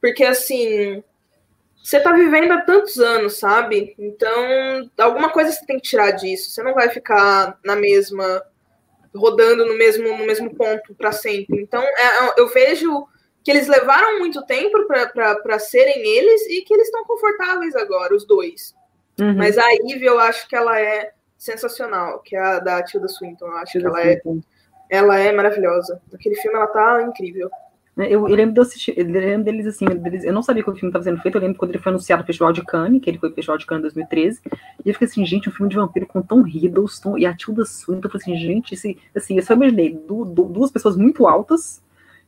[0.00, 1.02] Porque, assim,
[1.82, 3.96] você tá vivendo há tantos anos, sabe?
[3.98, 6.50] Então, alguma coisa você tem que tirar disso.
[6.50, 8.44] Você não vai ficar na mesma,
[9.12, 11.60] rodando no mesmo, no mesmo ponto para sempre.
[11.60, 13.08] Então, é, eu vejo
[13.42, 18.24] que eles levaram muito tempo para serem eles e que eles estão confortáveis agora, os
[18.24, 18.72] dois.
[19.20, 19.34] Uhum.
[19.34, 23.46] Mas a Ivy, eu acho que ela é sensacional, que é a da Tilda Swinton.
[23.46, 24.38] Eu acho Tilda que ela é Swinton.
[24.46, 24.49] é
[24.90, 26.00] ela é maravilhosa.
[26.12, 27.50] Naquele filme ela tá incrível.
[27.96, 30.70] Né, eu, eu, lembro de assistir, eu lembro deles assim, deles, eu não sabia que
[30.70, 33.02] o filme estava sendo feito, eu lembro quando ele foi anunciado no Festival de Cannes,
[33.02, 34.40] que ele foi no Festival de Cannes em 2013,
[34.84, 37.64] e eu fiquei assim, gente, um filme de vampiro com Tom Hiddleston e a Tilda
[37.64, 41.26] Swinton, eu falei assim, gente, esse, assim, eu só imaginei du, du, duas pessoas muito
[41.26, 41.82] altas,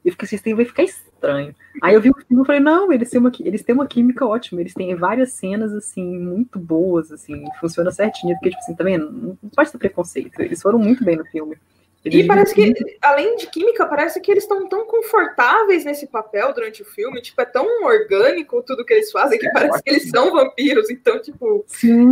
[0.05, 1.55] e eu fiquei assim, esse vai ficar estranho.
[1.81, 4.27] Aí eu vi o filme e falei, não, eles têm, uma, eles têm uma química
[4.27, 8.99] ótima, eles têm várias cenas, assim, muito boas, assim, funciona certinho, porque, tipo assim, também
[8.99, 11.57] não pode ter preconceito, eles foram muito bem no filme.
[12.05, 16.83] E parece que, além de química, parece que eles estão tão confortáveis nesse papel durante
[16.83, 17.23] o filme.
[17.23, 20.91] Tipo, é tão orgânico tudo que eles fazem que é, parece que eles são vampiros.
[20.91, 21.65] Então, tipo,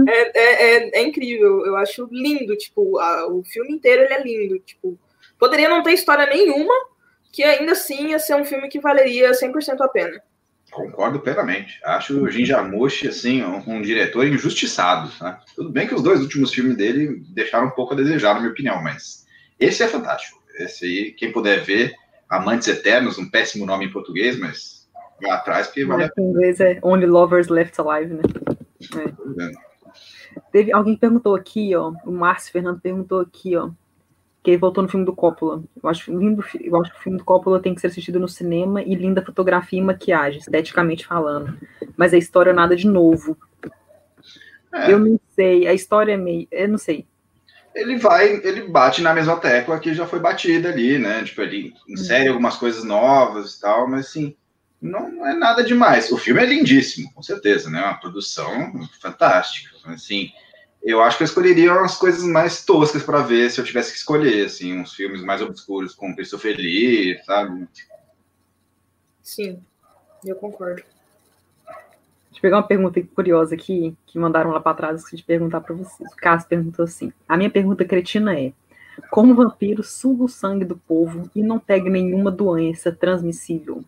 [0.09, 1.67] é, é, é, é, incrível.
[1.67, 2.57] Eu acho lindo.
[2.57, 4.61] Tipo, a, o filme inteiro ele é lindo.
[4.61, 4.97] Tipo,
[5.37, 6.75] poderia não ter história nenhuma,
[7.33, 10.23] que ainda assim ia ser um filme que valeria 100% a pena.
[10.71, 11.81] Concordo plenamente.
[11.85, 15.11] Acho o Jim Jarmusch, assim, um, um, diretor injustiçado.
[15.21, 15.37] Né?
[15.57, 18.53] Tudo bem que os dois últimos filmes dele deixaram um pouco a desejar, na minha
[18.53, 19.20] opinião, mas
[19.61, 20.41] esse é fantástico.
[20.59, 21.95] Esse aí, quem puder ver,
[22.29, 24.89] Amantes Eternos, um péssimo nome em português, mas
[25.23, 26.11] lá atrás porque vale.
[26.19, 28.23] Em inglês é Only Lovers Left Alive, né?
[29.39, 29.51] É.
[30.53, 33.71] Teve alguém perguntou aqui, ó, o Márcio Fernando perguntou aqui, ó,
[34.43, 35.63] que ele voltou no filme do Coppola.
[35.83, 38.29] Eu acho lindo, eu acho que o filme do Coppola tem que ser assistido no
[38.29, 41.59] cinema e linda fotografia e maquiagem, esteticamente falando.
[41.97, 43.37] Mas a história é nada de novo.
[44.73, 44.93] É.
[44.93, 47.07] Eu não sei, a história é meio, eu não sei
[47.75, 51.23] ele vai, ele bate na mesma tecla que já foi batida ali, né?
[51.25, 52.31] Tipo, ele insere uhum.
[52.31, 54.37] algumas coisas novas e tal, mas assim,
[54.81, 56.11] não é nada demais.
[56.11, 57.81] O filme é lindíssimo, com certeza, né?
[57.83, 59.77] Uma produção fantástica.
[59.87, 60.33] Assim,
[60.83, 63.99] eu acho que eu escolheria umas coisas mais toscas para ver se eu tivesse que
[63.99, 67.69] escolher, assim, uns filmes mais obscuros com Christopher Lee, sabe?
[69.23, 69.63] Sim,
[70.25, 70.83] eu concordo.
[72.31, 75.61] Deixa eu pegar uma pergunta curiosa aqui, que mandaram lá para trás, que de perguntar
[75.61, 76.11] para vocês.
[76.13, 78.53] O Cássio perguntou assim: A minha pergunta cretina é:
[79.11, 83.85] Como o vampiro suga o sangue do povo e não pega nenhuma doença transmissível?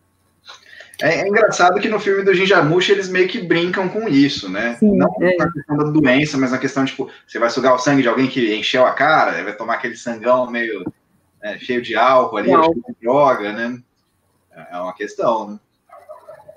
[1.01, 4.75] É, é engraçado que no filme do Jinjamushi eles meio que brincam com isso, né?
[4.75, 5.35] Sim, não é.
[5.37, 8.27] na questão da doença, mas na questão, tipo, você vai sugar o sangue de alguém
[8.27, 10.83] que encheu a cara, vai tomar aquele sangão meio
[11.41, 13.81] né, cheio de álcool ali, de droga, né?
[14.71, 15.59] É uma questão, né?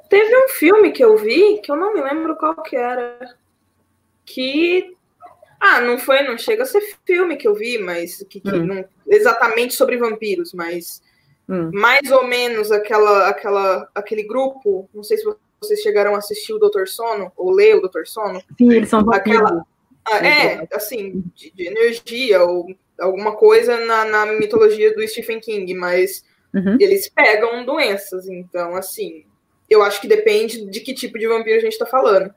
[0.08, 3.18] Teve um filme que eu vi, que eu não me lembro qual que era,
[4.24, 4.96] que
[5.60, 8.66] ah, não foi, não chega a ser filme que eu vi, mas que, que hum.
[8.66, 11.02] não, exatamente sobre vampiros, mas
[11.48, 11.70] hum.
[11.72, 14.88] mais ou menos aquela, aquela, aquele grupo.
[14.94, 15.24] Não sei se
[15.60, 18.40] vocês chegaram a assistir o Doutor Sono ou ler o Doutor Sono.
[18.58, 19.40] Sim, eles são vampiros.
[19.40, 19.66] Aquela,
[20.08, 22.66] ah, é, assim, de, de, energia ou
[23.00, 26.76] alguma coisa na, na mitologia do Stephen King, mas uhum.
[26.78, 29.24] eles pegam doenças, então assim
[29.68, 32.32] eu acho que depende de que tipo de vampiro a gente está falando.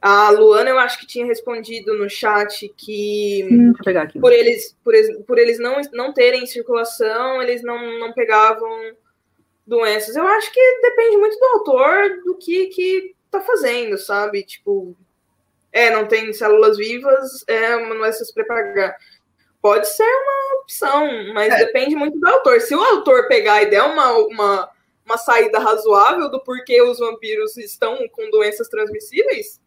[0.00, 3.72] A Luana, eu acho que tinha respondido no chat que hum,
[4.20, 4.94] por eles, por,
[5.24, 8.68] por, eles não, não terem circulação, eles não, não pegavam
[9.64, 10.16] doenças.
[10.16, 14.42] Eu acho que depende muito do autor, do que, que tá fazendo, sabe?
[14.42, 14.96] Tipo,
[15.72, 18.96] é, não tem células vivas, é, não é se preparar.
[19.60, 21.64] Pode ser uma opção, mas é.
[21.64, 22.60] depende muito do autor.
[22.60, 24.70] Se o autor pegar e der uma, uma
[25.04, 29.60] uma saída razoável do porquê os vampiros estão com doenças transmissíveis,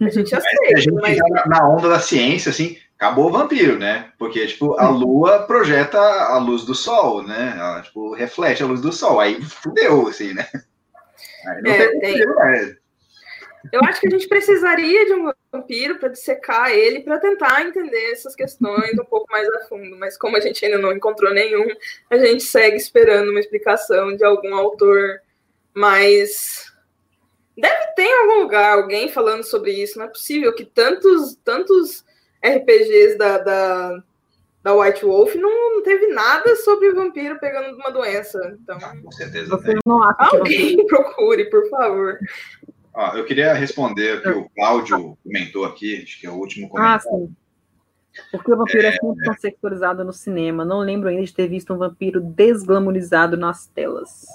[0.00, 0.38] a gente uhum.
[0.38, 0.76] aceita.
[0.76, 1.18] A gente mas...
[1.46, 4.12] Na onda da ciência, assim, acabou o vampiro, né?
[4.18, 7.54] Porque, tipo, a lua projeta a luz do sol, né?
[7.56, 9.18] Ela, tipo, reflete a luz do sol.
[9.20, 10.46] Aí fudeu, assim, né?
[11.46, 12.26] Aí não é, tem, tem...
[12.26, 12.76] né?
[13.72, 18.12] Eu acho que a gente precisaria de um vampiro para dissecar ele, para tentar entender
[18.12, 19.96] essas questões um pouco mais a fundo.
[19.96, 21.66] Mas como a gente ainda não encontrou nenhum,
[22.10, 25.20] a gente segue esperando uma explicação de algum autor
[25.74, 26.72] mais.
[27.56, 29.98] Deve ter em algum lugar alguém falando sobre isso.
[29.98, 32.04] Não é possível que tantos, tantos
[32.44, 34.02] RPGs da, da,
[34.62, 38.56] da White Wolf não, não teve nada sobre o vampiro pegando uma doença.
[38.62, 39.58] Então, ah, com certeza.
[40.18, 42.18] Alguém procure, por favor.
[43.14, 46.70] Eu queria responder o que o Cláudio comentou aqui, acho que é o último ah,
[46.70, 46.96] comentário.
[46.96, 47.36] Ah, sim.
[48.32, 50.64] Porque o vampiro é, é sempre tão sexualizado no cinema.
[50.64, 54.26] Não lembro ainda de ter visto um vampiro desglamorizado nas telas.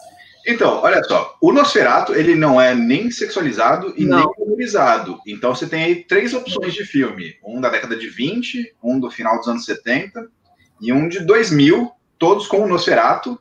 [0.45, 4.17] Então, olha só, o Nosferatu, ele não é nem sexualizado e não.
[4.17, 5.17] nem glamorizado.
[5.25, 7.35] Então você tem aí três opções de filme.
[7.43, 10.27] Um da década de 20, um do final dos anos 70
[10.81, 13.39] e um de 2000, todos com o Nosferatu,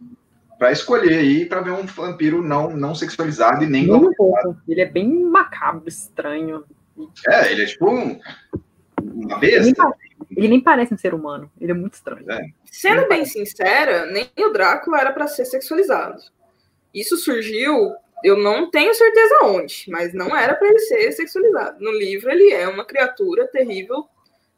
[0.63, 4.57] para escolher aí para ver um vampiro não, não sexualizado e nem um pouco.
[4.69, 6.65] Ele é bem macabro, estranho.
[7.29, 8.21] É, ele é tipo um,
[9.03, 9.59] uma besta.
[9.59, 11.51] Ele nem, ele nem, parece um ser humano.
[11.61, 12.31] Ele é muito estranho.
[12.31, 12.47] É.
[12.71, 16.23] Sendo bem sincera, nem o Drácula era para ser sexualizado.
[16.95, 21.83] Isso surgiu, eu não tenho certeza onde, mas não era para ele ser sexualizado.
[21.83, 24.07] No livro ele é uma criatura terrível,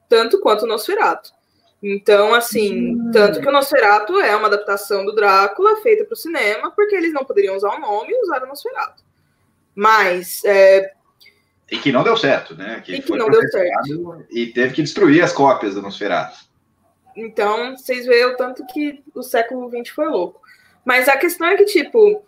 [0.06, 1.32] tanto quanto o Nosferatu.
[1.86, 3.10] Então, assim, hum.
[3.12, 7.12] tanto que o Nosferatu é uma adaptação do Drácula feita para o cinema, porque eles
[7.12, 9.04] não poderiam usar o nome e usaram o Nosferatu.
[9.74, 10.42] Mas.
[10.46, 10.92] É...
[11.70, 12.80] E que não deu certo, né?
[12.82, 14.24] Que e que não deu certo.
[14.30, 16.38] E teve que destruir as cópias do Nosferatu.
[17.14, 20.40] Então, vocês veem o tanto que o século XX foi louco.
[20.86, 22.24] Mas a questão é que, tipo,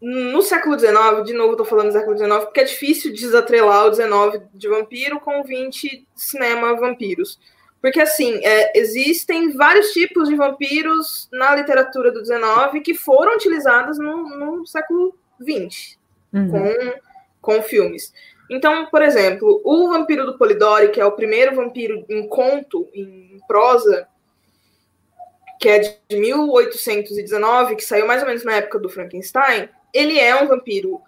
[0.00, 3.94] no século XIX, de novo, estou falando do século XIX, porque é difícil desatrelar o
[3.94, 7.38] XIX de vampiro com o XX cinema vampiros.
[7.80, 13.98] Porque, assim, é, existem vários tipos de vampiros na literatura do XIX que foram utilizados
[13.98, 15.96] no, no século XX,
[16.32, 16.50] uhum.
[16.50, 16.94] com,
[17.40, 18.12] com filmes.
[18.50, 23.38] Então, por exemplo, o Vampiro do Polidori, que é o primeiro vampiro em conto, em
[23.46, 24.08] prosa,
[25.60, 30.34] que é de 1819, que saiu mais ou menos na época do Frankenstein, ele é
[30.40, 31.00] um vampiro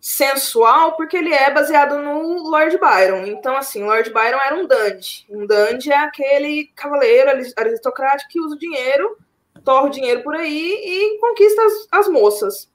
[0.00, 3.26] sensual porque ele é baseado no Lord Byron.
[3.26, 5.26] Então, assim, Lord Byron era um dandy.
[5.28, 9.18] Um dandy é aquele cavaleiro aristocrático que usa o dinheiro,
[9.64, 12.70] torra o dinheiro por aí e conquista as, as moças.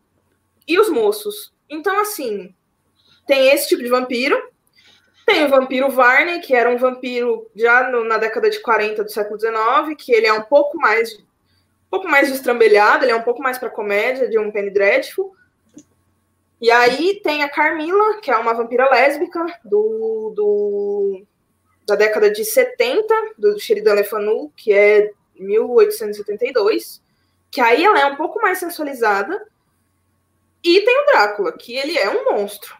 [0.67, 1.53] E os moços.
[1.69, 2.53] Então, assim,
[3.25, 4.51] tem esse tipo de vampiro.
[5.25, 9.11] Tem o vampiro Varney, que era um vampiro já no, na década de 40 do
[9.11, 13.21] século XIX, que ele é um pouco mais um pouco mais destrambelhado, ele é um
[13.21, 15.31] pouco mais para comédia de um Penny Dreadful.
[16.63, 21.21] E aí tem a Carmila, que é uma vampira lésbica do, do
[21.85, 27.03] da década de 70, do Sheridan Le Fanu, que é 1872,
[27.51, 29.45] que aí ela é um pouco mais sensualizada.
[30.63, 32.77] E tem o Drácula, que ele é um monstro.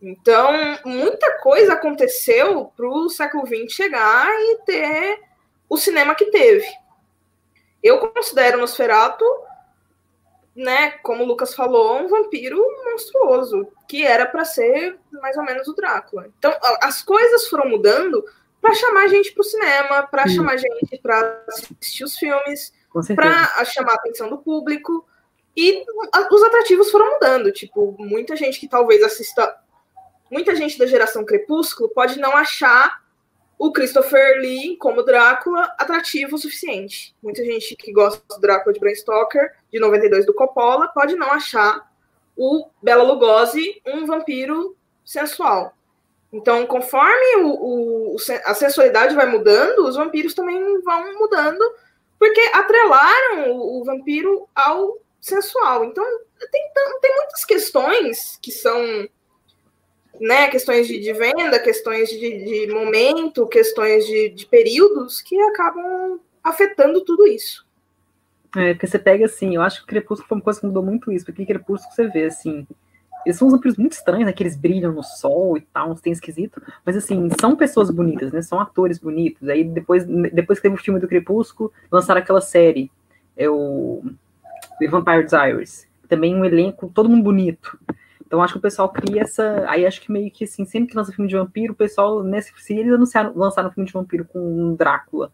[0.00, 0.52] Então,
[0.84, 5.20] muita coisa aconteceu para o século XX chegar e ter
[5.68, 6.68] o cinema que teve.
[7.82, 9.24] Eu considero Nosferatu
[10.54, 15.66] né, como o Lucas falou, um vampiro monstruoso, que era para ser mais ou menos
[15.66, 16.28] o Drácula.
[16.38, 18.24] Então, as coisas foram mudando
[18.60, 22.72] para chamar gente para o cinema, para chamar gente para assistir os filmes,
[23.14, 25.06] para chamar a atenção do público.
[25.56, 25.84] E
[26.30, 27.52] os atrativos foram mudando.
[27.52, 29.56] Tipo, muita gente que talvez assista.
[30.30, 33.03] Muita gente da geração Crepúsculo pode não achar
[33.64, 37.16] o Christopher Lee como Drácula atrativo o suficiente.
[37.22, 41.32] Muita gente que gosta do Drácula de Bram Stoker, de 92 do Coppola, pode não
[41.32, 41.90] achar
[42.36, 45.72] o Bela Lugosi um vampiro sensual.
[46.30, 51.64] Então, conforme o, o, a sensualidade vai mudando, os vampiros também vão mudando,
[52.18, 55.86] porque atrelaram o, o vampiro ao sensual.
[55.86, 56.04] Então,
[56.52, 59.08] tem, tem muitas questões que são
[60.24, 66.18] né, questões de, de venda, questões de, de momento, questões de, de, períodos que acabam
[66.42, 67.66] afetando tudo isso.
[68.56, 70.82] É, porque você pega assim, eu acho que o Crepúsculo foi uma coisa que mudou
[70.82, 72.66] muito isso, porque Crepúsculo você vê assim,
[73.26, 76.00] eles são uns vampiros muito estranhos, né, que eles brilham no sol e tal, uns
[76.00, 80.62] tem esquisito, mas assim, são pessoas bonitas, né, são atores bonitos, aí depois, depois que
[80.62, 82.90] teve o filme do Crepúsculo, lançaram aquela série,
[83.36, 84.02] é o
[84.78, 87.78] The Vampire Diaries, também um elenco todo mundo bonito,
[88.26, 89.64] então acho que o pessoal cria essa.
[89.68, 92.52] Aí acho que meio que assim, sempre que lança filme de vampiro, o pessoal, nesse,
[92.56, 95.30] se eles anunciaram, lançaram um filme de vampiro com um Drácula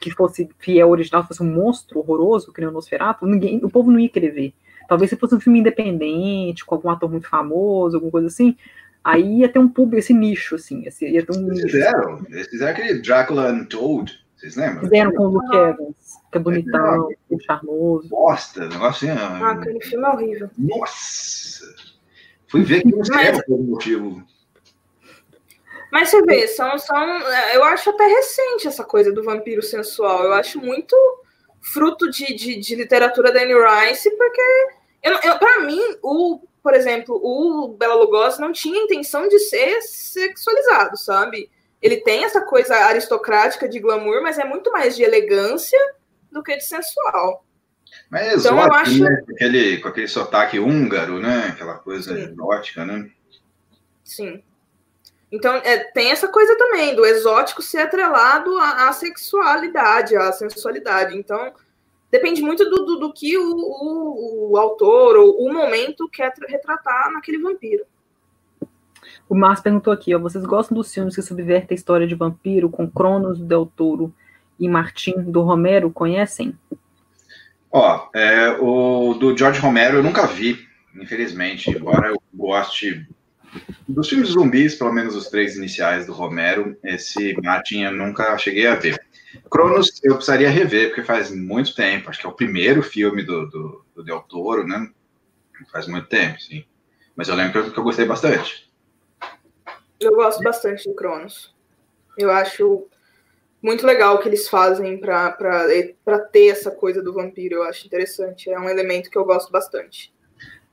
[0.00, 3.90] que fosse fiel original, fosse um monstro horroroso, que nem o Nosferatu, ninguém, o povo
[3.90, 4.54] não ia querer ver.
[4.88, 8.56] Talvez se fosse um filme independente, com algum ator muito famoso, alguma coisa assim,
[9.02, 10.86] aí ia ter um público, esse nicho, assim.
[10.86, 14.80] Esse, ia ter um Eles fizeram, eles fizeram aquele Drácula Untold, vocês lembram?
[14.80, 15.96] Fizeram com o Luke Evans,
[16.30, 18.08] que é bonitão, é, charmoso.
[18.08, 19.20] Bosta, negócio assim.
[19.20, 20.50] Ah, aquele filme é horrível.
[20.58, 21.93] Nossa!
[22.54, 23.44] Fui ver que não Mas...
[23.44, 24.22] por algum motivo.
[25.90, 27.20] Mas você vê, são, são.
[27.52, 30.22] Eu acho até recente essa coisa do vampiro sensual.
[30.22, 30.96] Eu acho muito
[31.60, 34.40] fruto de, de, de literatura da Anne Rice, porque
[35.02, 39.80] eu, eu, para mim, o, por exemplo, o Bela Lugosi não tinha intenção de ser
[39.82, 41.50] sexualizado, sabe?
[41.82, 45.78] Ele tem essa coisa aristocrática de glamour, mas é muito mais de elegância
[46.30, 47.44] do que de sensual.
[48.14, 49.02] Mas é então, exótico, acho...
[49.02, 49.22] né?
[49.26, 51.48] Com aquele, com aquele sotaque húngaro, né?
[51.48, 52.22] Aquela coisa Sim.
[52.22, 53.10] exótica, né?
[54.04, 54.40] Sim.
[55.32, 61.18] Então, é, tem essa coisa também, do exótico ser atrelado à, à sexualidade, à sensualidade.
[61.18, 61.52] Então,
[62.08, 67.10] depende muito do, do, do que o, o, o, autor ou o momento quer retratar
[67.10, 67.84] naquele vampiro.
[69.28, 72.70] O Márcio perguntou aqui, ó, vocês gostam dos filmes que subvertem a história de vampiro
[72.70, 74.14] com Cronos do Del Toro
[74.60, 75.90] e Martim do Romero?
[75.90, 76.56] Conhecem?
[77.76, 80.64] Ó, é, o do George Romero eu nunca vi,
[80.94, 83.04] infelizmente, embora eu goste
[83.88, 88.68] dos filmes zumbis, pelo menos os três iniciais do Romero, esse Martin eu nunca cheguei
[88.68, 89.04] a ver.
[89.50, 93.50] Cronos eu precisaria rever, porque faz muito tempo, acho que é o primeiro filme do,
[93.50, 94.88] do, do Del Toro, né?
[95.72, 96.64] Faz muito tempo, sim.
[97.16, 98.70] Mas eu lembro que eu, que eu gostei bastante.
[99.98, 101.52] Eu gosto bastante do Cronos.
[102.16, 102.86] Eu acho
[103.64, 107.56] muito legal o que eles fazem para ter essa coisa do vampiro.
[107.56, 108.50] Eu acho interessante.
[108.50, 110.12] É um elemento que eu gosto bastante.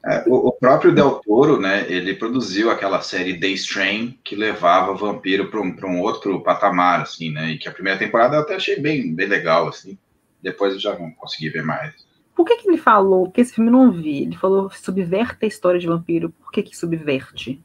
[0.05, 4.91] É, o, o, próprio Del Toro, né, ele produziu aquela série Day Strain que levava
[4.91, 8.41] o vampiro para um, um outro patamar, assim, né, e que a primeira temporada eu
[8.41, 9.95] até achei bem, bem legal, assim,
[10.41, 11.93] depois eu já não consegui ver mais.
[12.35, 15.47] Por que, que ele falou, porque esse filme eu não vi, ele falou subverte a
[15.47, 17.61] história de vampiro, por que que subverte?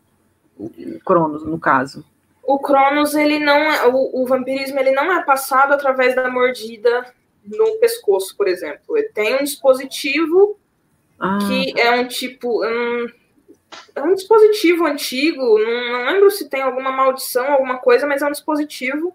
[0.58, 0.70] O
[1.06, 2.04] Cronos, no caso.
[2.46, 7.04] O Cronos, ele não é, o, o vampirismo, ele não é passado através da mordida
[7.44, 8.96] no pescoço, por exemplo.
[8.96, 10.58] Ele tem um dispositivo
[11.18, 11.38] ah.
[11.46, 12.64] que é um tipo.
[12.64, 13.06] Um,
[13.94, 18.26] é um dispositivo antigo, não, não, lembro se tem alguma maldição, alguma coisa, mas é
[18.26, 19.14] um dispositivo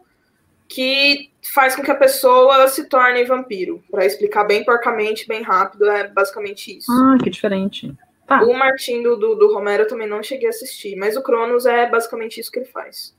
[0.68, 3.82] que faz com que a pessoa se torne vampiro.
[3.90, 6.92] Para explicar bem porcamente, bem rápido, é basicamente isso.
[6.92, 7.94] Ah, que diferente.
[8.28, 8.44] Tá.
[8.44, 11.66] O Martin do, do, do Romero eu também não cheguei a assistir, mas o Cronos
[11.66, 13.16] é basicamente isso que ele faz.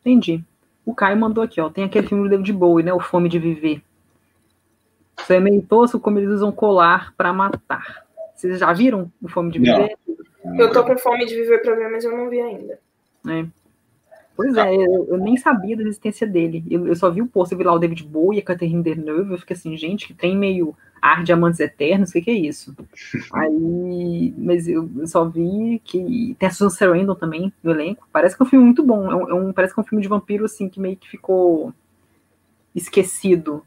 [0.00, 0.42] Entendi.
[0.84, 1.68] O Caio mandou aqui, ó.
[1.68, 2.92] Tem aquele filme do David Bowie, né?
[2.92, 3.82] O Fome de Viver.
[5.18, 8.04] Isso é meio tosco como eles usam colar para matar.
[8.34, 9.96] Vocês já viram o Fome de Viver?
[10.44, 10.58] Não.
[10.58, 12.78] Eu tô com fome de viver pra ver, mas eu não vi ainda.
[13.28, 13.46] É.
[14.34, 16.64] Pois é, eu, eu, nem sabia da existência dele.
[16.70, 18.82] Eu, eu só vi o post, eu vi lá o David Bowie e a Catherine
[18.82, 22.30] Deneuve, eu fiquei assim, gente, que tem meio ar de amantes eternos, o que, que
[22.30, 22.74] é isso?
[23.32, 28.08] Aí, mas eu, só vi que tem a Susan Sarandon também no elenco.
[28.12, 29.10] Parece que é um filme muito bom.
[29.10, 31.08] É um, é um, parece que é um filme de vampiro, assim, que meio que
[31.08, 31.72] ficou
[32.74, 33.64] esquecido.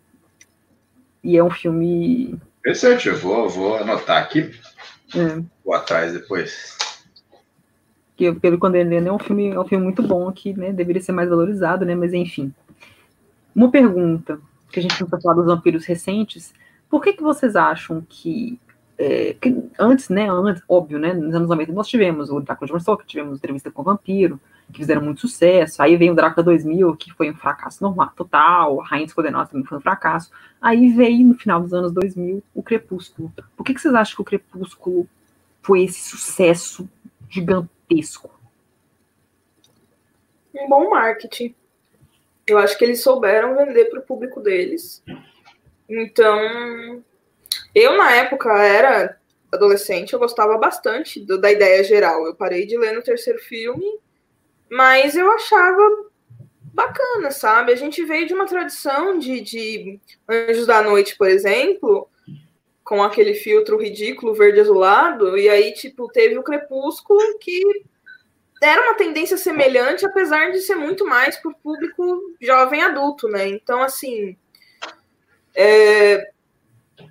[1.24, 4.50] E é um filme Interessante, eu vou, vou anotar aqui.
[5.14, 5.44] É.
[5.66, 6.78] Vou atrás depois.
[8.16, 11.02] Que pelo quando ele é um filme, é um filme muito bom que né, deveria
[11.02, 11.94] ser mais valorizado, né?
[11.94, 12.54] Mas enfim.
[13.54, 14.40] Uma pergunta
[14.72, 16.54] que a gente não falar dos vampiros recentes.
[16.94, 18.60] Por que, que vocês acham que,
[19.00, 20.30] é, que antes, né?
[20.30, 21.12] Antes, óbvio, né?
[21.12, 24.40] Nos anos 90 nós tivemos o Drácula de Stoker, tivemos entrevista com o vampiro,
[24.72, 25.82] que fizeram muito sucesso.
[25.82, 28.80] Aí veio o Drácula 2000, que foi um fracasso normal, total.
[28.80, 30.30] A Rainha Escodenós também foi um fracasso.
[30.62, 33.34] Aí veio, no final dos anos 2000, o Crepúsculo.
[33.58, 35.10] Por que, que vocês acham que o Crepúsculo
[35.64, 36.88] foi esse sucesso
[37.28, 38.30] gigantesco?
[40.54, 41.56] Um bom marketing.
[42.46, 45.02] Eu acho que eles souberam vender para o público deles.
[45.90, 47.04] Então,
[47.74, 49.18] eu na época era
[49.52, 52.26] adolescente, eu gostava bastante do, da ideia geral.
[52.26, 54.02] Eu parei de ler no terceiro filme
[54.74, 56.10] mas eu achava
[56.64, 57.72] bacana, sabe?
[57.72, 62.10] A gente veio de uma tradição de, de Anjos da Noite, por exemplo,
[62.84, 67.62] com aquele filtro ridículo verde azulado, e aí, tipo, teve o Crepúsculo que
[68.64, 73.48] era uma tendência semelhante, apesar de ser muito mais para o público jovem adulto, né?
[73.48, 74.36] Então, assim,
[75.56, 76.32] é...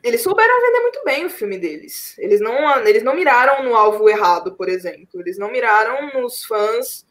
[0.03, 2.17] eles souberam vender muito bem o filme deles.
[2.19, 5.21] Eles não, eles não miraram no alvo errado, por exemplo.
[5.21, 7.05] Eles não miraram nos fãs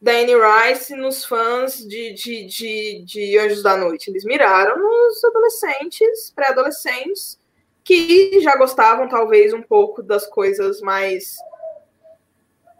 [0.00, 4.08] da Anne Rice nos fãs de, de, de, de Anjos da Noite.
[4.10, 7.38] Eles miraram nos adolescentes, pré-adolescentes,
[7.82, 11.36] que já gostavam talvez um pouco das coisas mais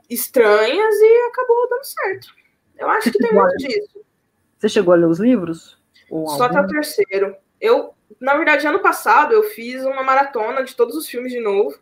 [0.09, 2.29] estranhas e acabou dando certo.
[2.79, 4.01] Eu acho que tem muito disso.
[4.57, 5.77] Você chegou a ler os livros?
[6.09, 7.37] Só até o terceiro.
[7.61, 11.79] Eu, na verdade, ano passado eu fiz uma maratona de todos os filmes de novo,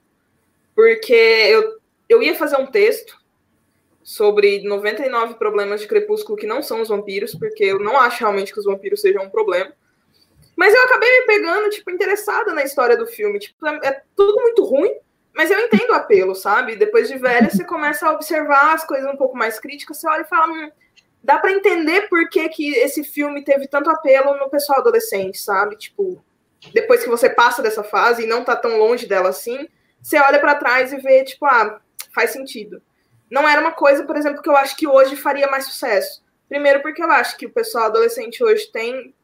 [0.74, 3.18] porque eu, eu ia fazer um texto
[4.02, 8.52] sobre 99 problemas de Crepúsculo que não são os vampiros, porque eu não acho realmente
[8.52, 9.72] que os vampiros sejam um problema.
[10.54, 13.38] Mas eu acabei me pegando, tipo, interessada na história do filme.
[13.38, 14.96] Tipo, é, é tudo muito ruim,
[15.34, 16.76] mas eu entendo o apelo, sabe?
[16.76, 20.22] Depois de velha, você começa a observar as coisas um pouco mais críticas, você olha
[20.22, 20.70] e fala, hum,
[21.26, 25.76] dá para entender por que, que esse filme teve tanto apelo no pessoal adolescente, sabe?
[25.76, 26.24] Tipo,
[26.72, 29.68] depois que você passa dessa fase e não tá tão longe dela assim,
[30.00, 31.80] você olha para trás e vê, tipo, ah,
[32.14, 32.80] faz sentido
[33.30, 36.22] não era uma coisa, por exemplo, que eu acho que hoje faria mais sucesso.
[36.48, 39.14] Primeiro, porque eu acho que o pessoal adolescente hoje tem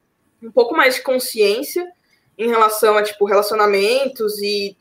[0.42, 1.90] um pouco mais de consciência
[2.36, 4.76] em relação a tipo relacionamentos e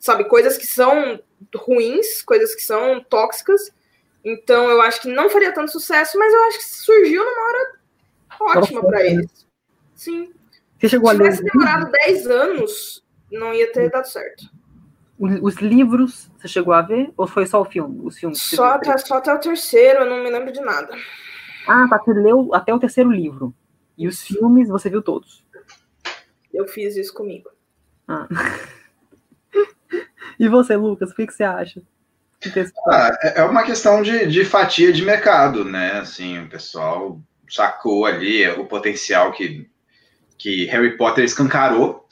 [0.00, 1.20] sabe coisas que são
[1.54, 3.72] ruins, coisas que são tóxicas.
[4.28, 7.78] Então, eu acho que não faria tanto sucesso, mas eu acho que surgiu numa hora
[8.40, 9.46] ótima para eles.
[9.94, 10.32] Sim.
[10.76, 14.50] Você chegou Se tivesse demorado 10 anos, não ia ter dado certo.
[15.16, 17.12] Os livros, você chegou a ver?
[17.16, 18.00] Ou foi só o filme?
[18.04, 20.92] Os filmes só, até, só até o terceiro, eu não me lembro de nada.
[21.68, 21.98] Ah, tá.
[21.98, 23.54] Você leu até o terceiro livro.
[23.96, 25.46] E os filmes você viu todos?
[26.52, 27.48] Eu fiz isso comigo.
[28.08, 28.26] Ah.
[30.38, 31.80] e você, Lucas, o que, que você acha?
[32.88, 35.92] Ah, é, é uma questão de, de fatia de mercado, né?
[35.98, 39.68] Assim, o pessoal sacou ali o potencial que,
[40.36, 42.06] que Harry Potter escancarou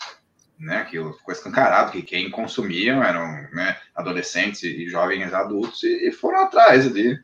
[0.58, 6.12] né, aquilo ficou escancarado, que quem consumiam eram né, adolescentes e jovens adultos e, e,
[6.12, 7.18] foram atrás ali,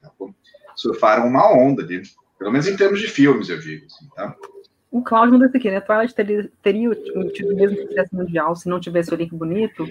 [0.77, 2.03] surfaram uma onda ali,
[2.39, 3.87] pelo menos em termos de filmes, eu digo.
[3.87, 4.37] Assim, tá?
[4.91, 5.80] O Cláudio mandou isso aqui, né?
[5.80, 6.91] Twilight teria, teria
[7.32, 9.88] tido o mesmo sucesso mundial se não tivesse o elenco bonito?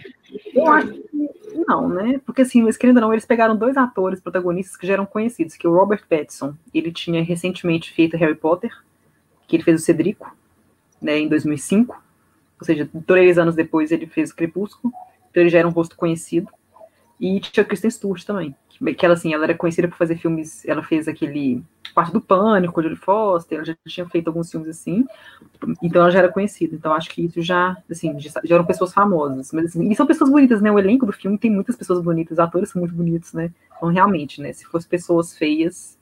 [0.54, 1.30] Eu acho que
[1.68, 2.20] não, né?
[2.26, 5.56] Porque assim, mas querendo ou não, eles pegaram dois atores protagonistas que já eram conhecidos,
[5.56, 8.72] que é o Robert Pattinson, ele tinha recentemente feito Harry Potter,
[9.48, 10.36] que ele fez o Cedrico,
[11.02, 12.04] né, em 2005,
[12.60, 14.94] ou seja, três anos depois ele fez o Crepúsculo,
[15.30, 16.50] então ele já era um rosto conhecido.
[17.20, 18.56] E tinha Kristen Stewart também,
[18.96, 21.62] que ela, assim, ela era conhecida por fazer filmes, ela fez aquele
[21.94, 25.06] Parte do Pânico, Jodie Foster, ela já tinha feito alguns filmes assim,
[25.82, 28.94] então ela já era conhecida, então acho que isso já, assim, já, já eram pessoas
[28.94, 32.02] famosas, mas assim, e são pessoas bonitas, né, o elenco do filme tem muitas pessoas
[32.02, 35.98] bonitas, os atores são muito bonitos, né, então realmente, né, se fossem pessoas feias...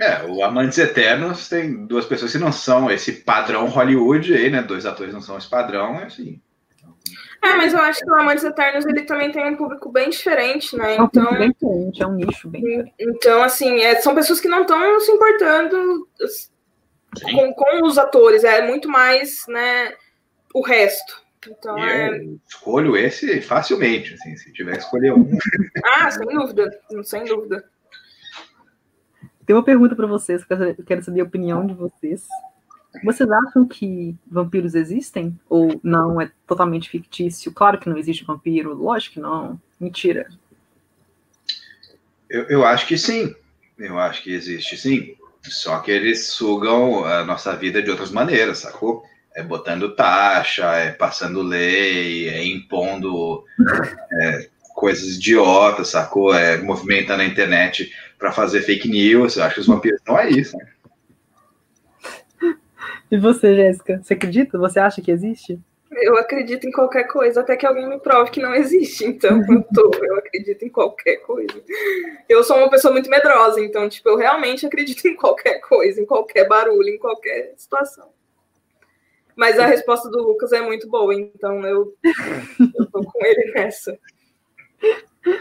[0.00, 4.62] É, o Amantes Eternos tem duas pessoas que não são esse padrão Hollywood aí, né,
[4.62, 6.40] dois atores não são esse padrão, é assim,
[7.42, 10.76] é, mas eu acho que o Amantes Eternos ele também tem um público bem diferente,
[10.76, 10.96] né?
[10.96, 12.94] É um então, bem diferente, é um nicho bem diferente.
[12.98, 16.06] Então, assim, é, são pessoas que não estão se importando
[17.22, 19.94] com, com, os atores, é muito mais, né,
[20.54, 21.20] o resto.
[21.48, 22.08] Então, e é...
[22.10, 25.26] eu escolho esse facilmente, assim, se tiver que escolher um.
[25.82, 27.64] ah, sem dúvida, sem dúvida.
[29.46, 30.44] Tem uma pergunta para vocês,
[30.78, 32.28] eu quero saber a opinião de vocês.
[33.04, 35.38] Vocês acham que vampiros existem?
[35.48, 37.52] Ou não, é totalmente fictício?
[37.52, 39.60] Claro que não existe vampiro, lógico que não.
[39.78, 40.26] Mentira.
[42.28, 43.34] Eu, eu acho que sim.
[43.78, 45.16] Eu acho que existe sim.
[45.42, 49.04] Só que eles sugam a nossa vida de outras maneiras, sacou?
[49.34, 53.44] É botando taxa, é passando lei, é impondo
[54.20, 56.34] é, coisas idiotas, sacou?
[56.34, 59.36] É movimentando a internet para fazer fake news.
[59.36, 60.66] Eu acho que os vampiros não é isso, né?
[63.10, 64.58] E você, Jéssica, você acredita?
[64.58, 65.60] Você acha que existe?
[65.90, 69.04] Eu acredito em qualquer coisa, até que alguém me prove que não existe.
[69.04, 71.60] Então, eu, tô, eu acredito em qualquer coisa.
[72.28, 76.06] Eu sou uma pessoa muito medrosa, então, tipo, eu realmente acredito em qualquer coisa, em
[76.06, 78.08] qualquer barulho, em qualquer situação.
[79.34, 81.94] Mas a resposta do Lucas é muito boa, então eu,
[82.78, 83.98] eu tô com ele nessa.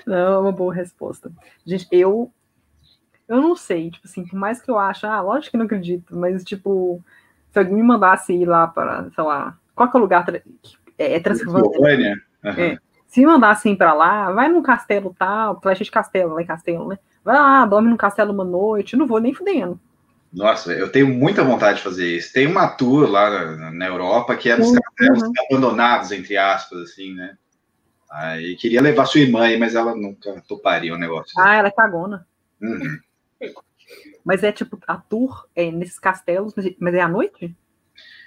[0.06, 1.32] Não, é uma boa resposta.
[1.66, 2.32] Gente, eu
[3.28, 6.16] eu não sei, tipo assim, por mais que eu ache, ah, lógico que não acredito,
[6.16, 7.04] mas tipo,
[7.52, 10.26] se alguém me mandasse ir lá para, sei lá, qual que é o lugar
[10.98, 12.16] é, é Transilvânia?
[12.44, 12.52] Uhum.
[12.52, 12.78] É.
[13.08, 16.88] Se me mandassem para lá, vai num castelo tal, flecha de castelo, lá em castelo,
[16.88, 17.00] né?
[17.24, 19.80] Vai lá, dorme num castelo uma noite, não vou nem fudendo.
[20.32, 22.32] Nossa, eu tenho muita vontade de fazer isso.
[22.32, 24.76] Tem uma tour lá na, na Europa que é dos uhum.
[24.76, 27.36] castelos abandonados, entre aspas, assim, né?
[28.12, 31.34] Aí queria levar sua irmã aí, mas ela nunca toparia o negócio.
[31.38, 32.28] Ah, ela é cagona.
[32.62, 33.00] Uhum.
[34.24, 37.56] Mas é tipo, a tour é nesses castelos, mas é à noite?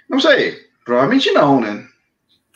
[0.08, 0.70] Não sei.
[0.84, 1.86] Provavelmente não, né?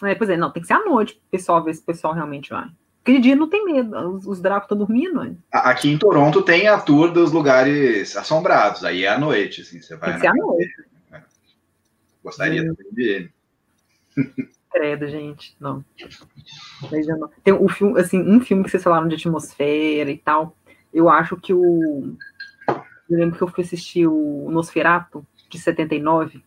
[0.02, 2.12] É, pois é, não, tem que ser à noite, o pessoal ver se o pessoal
[2.12, 2.68] realmente vai.
[3.02, 5.22] Porque de dia não tem medo, os, os dracos estão dormindo.
[5.22, 5.36] Né?
[5.52, 9.96] Aqui em Toronto tem a tour dos lugares assombrados, aí é à noite, assim, você
[9.96, 10.10] vai.
[10.10, 10.84] Tem que ser à noite.
[11.12, 11.22] É.
[12.22, 12.64] Gostaria é.
[12.64, 13.32] também de ver.
[14.70, 15.82] Credo, gente, não.
[16.82, 17.30] não.
[17.42, 20.54] Tem o filme, assim, um filme que vocês falaram de atmosfera e tal.
[20.92, 22.16] Eu acho que o
[23.08, 26.42] eu lembro que eu fui assistir o Nosferato, de 79,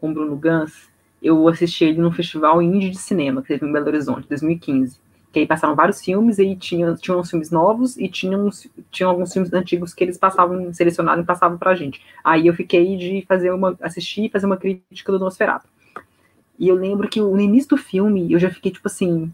[0.00, 0.88] com Bruno Gans.
[1.20, 5.00] Eu assisti ele num festival indie de cinema, que teve em Belo Horizonte, 2015.
[5.32, 9.08] Que aí passaram vários filmes, e tinha, tinha uns filmes novos e tinha, uns, tinha
[9.08, 12.00] alguns filmes antigos que eles passavam, selecionados e passavam pra gente.
[12.24, 15.66] Aí eu fiquei de fazer uma, assistir e fazer uma crítica do Nosferatu.
[16.58, 19.32] E eu lembro que no início do filme, eu já fiquei, tipo assim,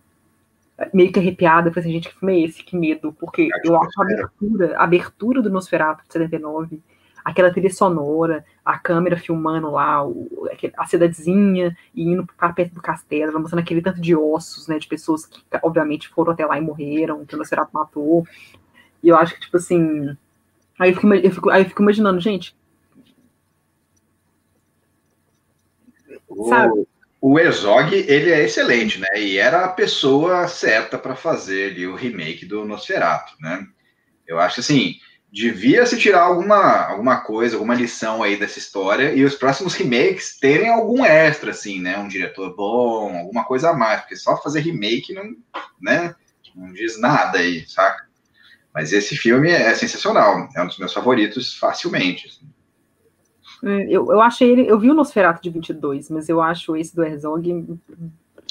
[0.93, 2.63] meio que arrepiada, falei assim, gente, que filme é esse?
[2.65, 6.81] Que medo, porque eu acho a abertura, a abertura do Nosferatu de 79,
[7.25, 12.83] aquela trilha sonora, a câmera filmando lá, o, a cidadezinha, e indo para perto do
[12.83, 16.61] castelo, mostrando aquele tanto de ossos, né, de pessoas que, obviamente, foram até lá e
[16.61, 18.27] morreram, que o Nosferatu matou,
[19.03, 20.17] e eu acho que, tipo assim,
[20.79, 22.55] aí eu fico, eu fico, aí eu fico imaginando, gente,
[26.49, 26.87] sabe?
[27.27, 29.09] O Herzog, ele é excelente, né?
[29.17, 33.67] E era a pessoa certa para fazer ali o remake do Nosferatu, né?
[34.27, 34.97] Eu acho assim,
[35.33, 40.39] devia se tirar alguma, alguma coisa, alguma lição aí dessa história e os próximos remakes
[40.39, 41.97] terem algum extra, assim, né?
[41.97, 45.35] Um diretor bom, alguma coisa a mais, porque só fazer remake não,
[45.81, 46.15] né?
[46.55, 48.05] Não diz nada aí, saca?
[48.75, 52.29] Mas esse filme é sensacional, é um dos meus favoritos facilmente.
[52.29, 52.47] Assim.
[53.89, 54.69] Eu, eu achei ele.
[54.69, 57.79] Eu vi o Nosferatu de 22, mas eu acho esse do Herzog.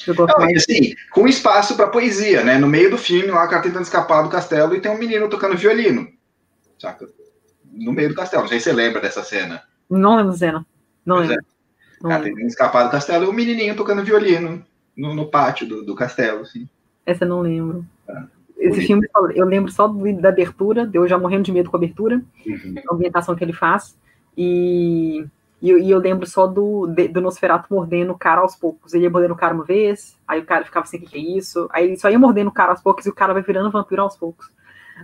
[0.08, 0.58] Não, mais...
[0.58, 2.58] assim, com espaço para poesia, né?
[2.58, 5.30] No meio do filme, lá o cara tentando escapar do castelo e tem um menino
[5.30, 6.08] tocando violino.
[6.80, 7.08] Saca?
[7.72, 8.44] No meio do castelo.
[8.44, 9.62] Não sei se você lembra dessa cena.
[9.90, 10.66] Não lembro cena.
[11.06, 11.36] Não lembro.
[11.36, 11.40] É.
[12.04, 14.66] O cara tentando escapar do castelo e um menininho tocando violino
[14.98, 16.68] no, no pátio do, do castelo, assim.
[17.06, 17.86] Essa eu não lembro.
[18.10, 18.24] É.
[18.58, 19.06] Esse filme,
[19.36, 22.76] eu lembro só da abertura, eu já morrendo de medo com a abertura, uhum.
[22.90, 23.98] a ambientação que ele faz.
[24.38, 25.26] E,
[25.62, 28.94] E, e, eu lembro só do, do Nosferatu mordendo o cara aos poucos.
[28.94, 31.18] Ele ia mordendo o cara uma vez, aí o cara ficava assim, o que, que
[31.18, 31.70] é isso?
[31.72, 34.02] Aí ele só ia mordendo o cara aos poucos e o cara vai virando vampiro
[34.02, 34.50] aos poucos.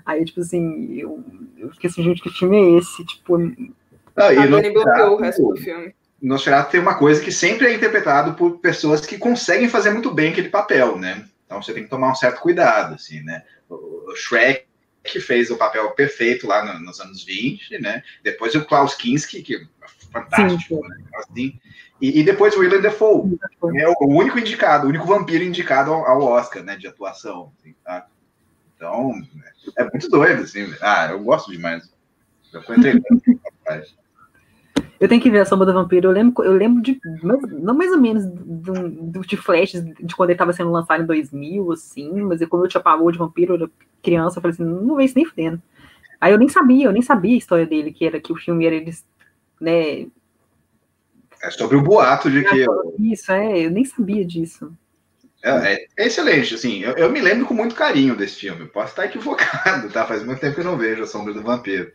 [0.06, 1.24] Aí, tipo assim, eu,
[1.58, 3.04] eu fiquei assim, gente, que filme é esse?
[3.06, 3.38] Tipo.
[4.16, 5.96] Ah, e Nosferatu, bloqueou o resto do filme.
[6.22, 10.32] Nosferatu tem uma coisa que sempre é interpretado por pessoas que conseguem fazer muito bem
[10.32, 11.26] aquele papel, né?
[11.46, 13.44] Então você tem que tomar um certo cuidado, assim, né?
[13.70, 14.66] O Shrek
[15.12, 18.04] que fez o papel perfeito lá no, nos anos 20, né?
[18.24, 19.62] Depois o Klaus Kinski, que é
[20.12, 20.88] fantástico, Sim.
[20.88, 20.98] né?
[21.16, 21.60] Assim,
[22.02, 23.38] e, e, depois o Willem Dafoe,
[23.76, 26.76] é o único indicado, o único vampiro indicado ao, ao Oscar, né?
[26.76, 28.08] De atuação, assim, tá?
[28.76, 29.12] Então,
[29.78, 30.74] é muito doido, assim.
[30.82, 31.92] Ah, eu gosto demais.
[32.54, 32.94] Eu entrei
[35.00, 36.10] Eu tenho que ver a Sombra do Vampiro.
[36.10, 40.36] Eu lembro, eu lembro de, não mais ou menos de, de flashes de quando ele
[40.36, 43.72] estava sendo lançado em 2000, assim, mas quando eu tinha pavor de vampiro, eu era
[44.04, 45.62] criança, eu falei assim, não vejo isso nem fudendo.
[46.20, 48.66] Aí eu nem sabia, eu nem sabia a história dele, que era que o filme
[48.66, 49.06] era eles,
[49.60, 50.08] né...
[51.42, 52.66] É sobre o boato de que...
[53.00, 54.74] Isso, é, eu nem sabia disso.
[55.42, 58.68] É, é, excelente, assim, eu, eu, me lembro com muito carinho desse filme.
[58.68, 60.06] Posso estar equivocado, tá?
[60.06, 61.90] Faz muito tempo que eu não vejo A Sombra do Vampiro.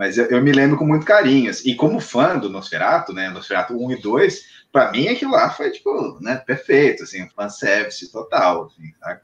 [0.00, 1.50] Mas eu, eu, me lembro com muito carinho.
[1.50, 3.28] Assim, e como fã do Nosferatu, né?
[3.28, 8.10] Nosferatu 1 e 2, para mim aquilo lá foi, tipo, né, perfeito, assim, um fanservice
[8.10, 9.20] total, assim, sabe?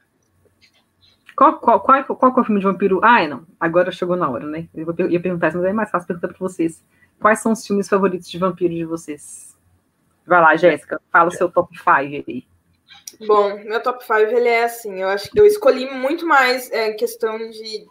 [1.35, 3.01] Qual, qual, qual, qual é o filme de vampiro?
[3.03, 4.69] Ah, não, agora chegou na hora, né?
[4.75, 6.85] Eu ia perguntar isso, mas é mais fácil perguntar para vocês.
[7.19, 9.57] Quais são os filmes favoritos de vampiro de vocês?
[10.27, 12.45] Vai lá, Jéssica, fala o seu top 5 aí.
[13.27, 16.93] Bom, meu top 5 ele é assim, eu acho que eu escolhi muito mais é,
[16.93, 17.87] questão de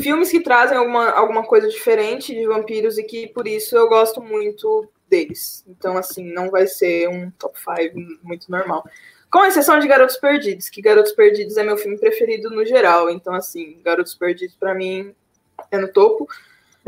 [0.00, 4.22] filmes que trazem alguma, alguma coisa diferente de vampiros e que por isso eu gosto
[4.22, 5.64] muito deles.
[5.66, 8.84] Então, assim, não vai ser um top 5 muito normal.
[9.30, 13.10] Com exceção de Garotos Perdidos, que Garotos Perdidos é meu filme preferido no geral.
[13.10, 15.14] Então, assim, Garotos Perdidos para mim
[15.70, 16.26] é no topo.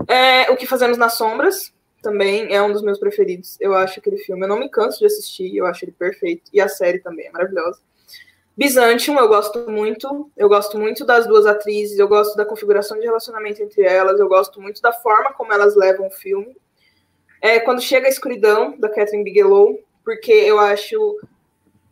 [0.08, 3.58] É, o que Fazemos nas Sombras também é um dos meus preferidos.
[3.60, 6.50] Eu acho aquele filme, eu não me canso de assistir, eu acho ele perfeito.
[6.52, 7.80] E a série também é maravilhosa.
[8.56, 13.06] Byzantium eu gosto muito, eu gosto muito das duas atrizes, eu gosto da configuração de
[13.06, 16.56] relacionamento entre elas, eu gosto muito da forma como elas levam o filme.
[17.40, 21.18] É, quando chega a escuridão, da Catherine Bigelow, porque eu acho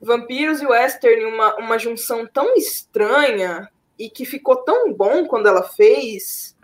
[0.00, 5.62] vampiros e western uma, uma junção tão estranha e que ficou tão bom quando ela
[5.62, 6.56] fez.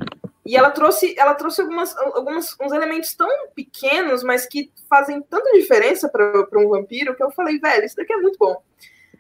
[0.47, 5.51] E ela trouxe, ela trouxe algumas, algumas uns elementos tão pequenos, mas que fazem tanta
[5.53, 8.63] diferença para um vampiro que eu falei, velho, isso daqui é muito bom.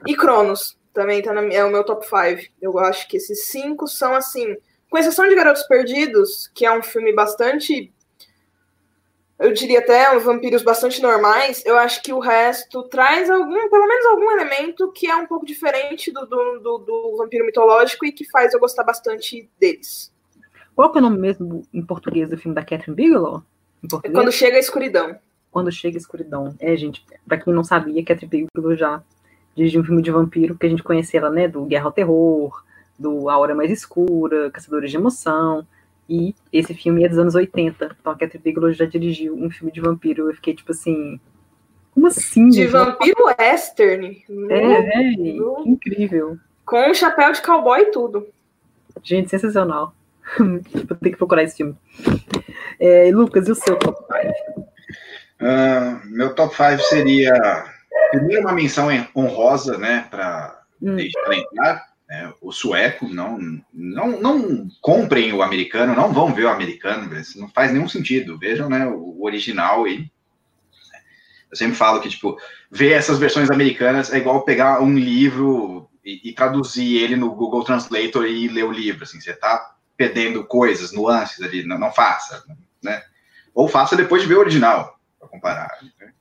[0.07, 2.53] E Cronos também tá na, é o meu top 5.
[2.61, 4.57] Eu acho que esses cinco são assim,
[4.91, 7.93] com exceção de Garotos Perdidos, que é um filme bastante
[9.39, 14.07] eu diria até vampiros bastante normais, eu acho que o resto traz algum, pelo menos
[14.07, 18.25] algum elemento que é um pouco diferente do, do, do, do vampiro mitológico e que
[18.31, 20.13] faz eu gostar bastante deles.
[20.75, 23.43] Qual que é o nome mesmo em português do filme da Catherine Bigelow?
[24.05, 25.19] É quando chega a escuridão.
[25.51, 26.55] Quando chega a escuridão.
[26.59, 29.03] É, gente, pra quem não sabia, Catherine Bigelow já
[29.55, 32.63] dirige um filme de vampiro que a gente conhecia ela, né, do Guerra ao Terror,
[32.99, 35.67] do A Hora Mais Escura, Caçadores de Emoção,
[36.09, 39.73] e esse filme é dos anos 80, então a Catherine Bigelow já dirigiu um filme
[39.73, 41.19] de vampiro, eu fiquei tipo assim,
[41.95, 42.49] como assim?
[42.49, 44.25] De vampiro western?
[44.51, 45.13] É, é,
[45.65, 46.37] incrível.
[46.67, 48.27] Com um chapéu de cowboy e tudo.
[49.03, 49.95] Gente, sensacional.
[50.71, 51.77] tipo, tem que procurar esse filme.
[52.81, 54.61] É, Lucas, e o seu top 5?
[54.61, 54.67] Uh,
[55.41, 57.65] ah, meu top 5 seria
[58.19, 60.99] Primeiro, uma menção honrosa, né, para hum.
[60.99, 61.95] entrar.
[62.09, 63.39] Né, o sueco, não,
[63.73, 68.39] não, não comprem o americano, não vão ver o americano, não faz nenhum sentido.
[68.39, 70.13] Vejam, né, o original e
[71.55, 72.37] eu sempre falo que, tipo,
[72.69, 77.63] ver essas versões americanas é igual pegar um livro e, e, traduzir ele no Google
[77.63, 82.45] Translator e ler o livro, assim, você tá perdendo coisas, nuances ali, não, não faça,
[82.83, 83.05] né?
[83.55, 85.79] Ou faça depois de ver o original, para comparar.
[86.01, 86.13] Né?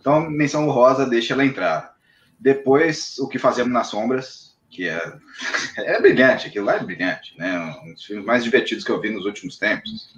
[0.00, 1.94] Então, menção rosa, deixa ela entrar.
[2.38, 5.12] Depois, o que fazemos nas sombras, que é,
[5.76, 7.58] é brilhante, aquilo lá é brilhante, né?
[7.84, 10.14] Um dos filmes mais divertidos que eu vi nos últimos tempos.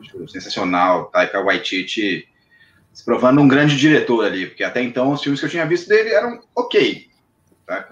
[0.00, 1.06] Acho sensacional.
[1.10, 2.28] Taika Waititi
[2.92, 5.88] se provando um grande diretor ali, porque até então os filmes que eu tinha visto
[5.88, 7.08] dele eram ok.
[7.64, 7.88] Tá?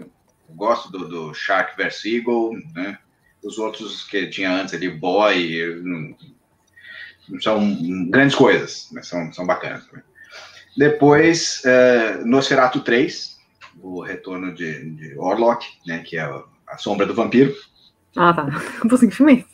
[0.50, 2.04] Gosto do, do Shark vs.
[2.04, 2.98] Eagle, né?
[3.44, 9.86] Os outros que tinha antes ali, Boy, não, são grandes coisas, mas são, são bacanas.
[9.86, 10.02] Também.
[10.77, 13.37] Depois, é, Nosferatu 3,
[13.81, 17.55] o retorno de, de Orlok, né, que é a sombra do vampiro.
[18.14, 18.47] Ah, tá.
[18.85, 19.47] Não sem filme.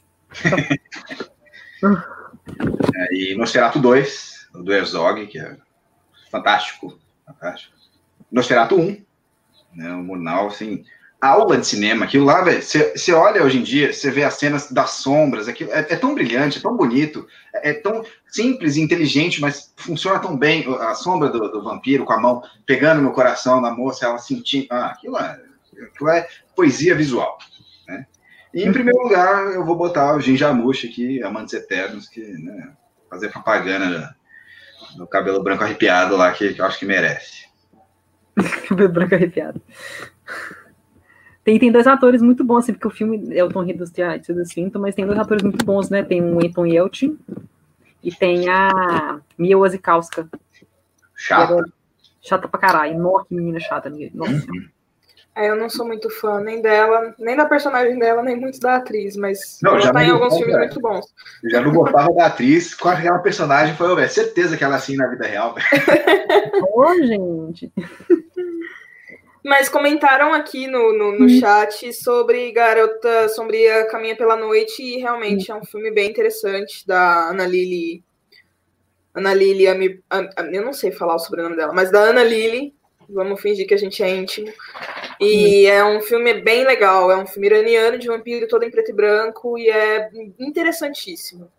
[2.94, 5.56] é, e Nosferatu 2, do Herzog, que é
[6.30, 7.72] fantástico, fantástico.
[8.30, 9.04] Nosferatu 1,
[9.74, 10.84] né, o Murnau, assim,
[11.22, 12.04] aula de cinema.
[12.04, 15.70] Aquilo lá, velho, você olha hoje em dia, você vê as cenas das sombras, aquilo
[15.70, 20.18] é, é tão brilhante, é tão bonito, é, é, tão simples e inteligente, mas funciona
[20.18, 20.66] tão bem.
[20.80, 24.66] A sombra do, do, vampiro com a mão pegando no coração da moça, ela sentindo.
[24.70, 25.40] Ah, aquilo é,
[25.84, 27.38] aquilo é poesia visual.
[27.86, 28.04] Né?
[28.52, 32.72] E em primeiro lugar, eu vou botar o Ginjamushi aqui, Amantes Eternos, que né,
[33.08, 34.14] fazer propaganda
[34.96, 37.46] no cabelo branco arrepiado lá, que, que eu acho que merece.
[38.68, 39.62] cabelo branco arrepiado.
[41.44, 44.02] Tem, tem dois atores muito bons, assim, porque o filme é o Tom Hiddleston
[44.40, 46.02] e Swinton, mas tem dois atores muito bons, né?
[46.02, 47.18] Tem o Anton Yelchin
[48.02, 50.28] e tem a Mia Wasikowska.
[51.16, 51.64] Chata.
[52.20, 52.98] Chata pra caralho.
[52.98, 53.90] Nossa, que menina chata.
[54.14, 54.32] Nossa.
[54.32, 54.68] Uhum.
[55.34, 58.76] É, eu não sou muito fã nem dela, nem da personagem dela, nem muito da
[58.76, 61.06] atriz, mas não, ela tá em alguns filmes muito bons.
[61.42, 64.76] Eu já não gostava da atriz, com aquela personagem foi, velho, certeza que ela é
[64.76, 65.54] assim na vida real,
[66.74, 67.72] Ô, gente.
[69.44, 71.40] Mas comentaram aqui no, no, no, hum.
[71.40, 77.28] chat sobre Garota Sombria Caminha pela Noite e realmente é um filme bem interessante da
[77.28, 78.04] Ana Lili.
[79.12, 82.72] Ana Lili, eu não sei falar o sobrenome dela, mas da Ana Lili.
[83.08, 84.50] Vamos fingir que a gente é íntimo.
[85.20, 87.10] E é um filme bem legal.
[87.10, 91.50] É um filme iraniano de vampiro todo em preto e branco e é interessantíssimo.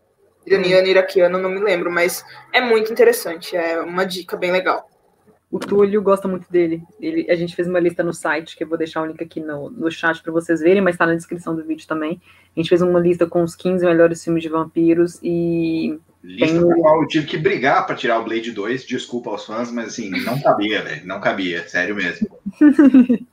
[0.46, 3.56] Iraniano, iraquiano, não me lembro, mas é muito interessante.
[3.56, 4.90] É uma dica bem legal.
[5.54, 6.82] O Túlio gosta muito dele.
[7.00, 9.40] Ele, a gente fez uma lista no site, que eu vou deixar o link aqui
[9.40, 12.20] no, no chat para vocês verem, mas está na descrição do vídeo também.
[12.58, 16.00] A gente fez uma lista com os 15 melhores filmes de vampiros e.
[16.24, 16.82] Lista tem...
[16.82, 20.10] qual eu tive que brigar para tirar o Blade 2, desculpa aos fãs, mas assim,
[20.10, 21.06] não cabia, velho.
[21.06, 22.28] Não cabia, sério mesmo.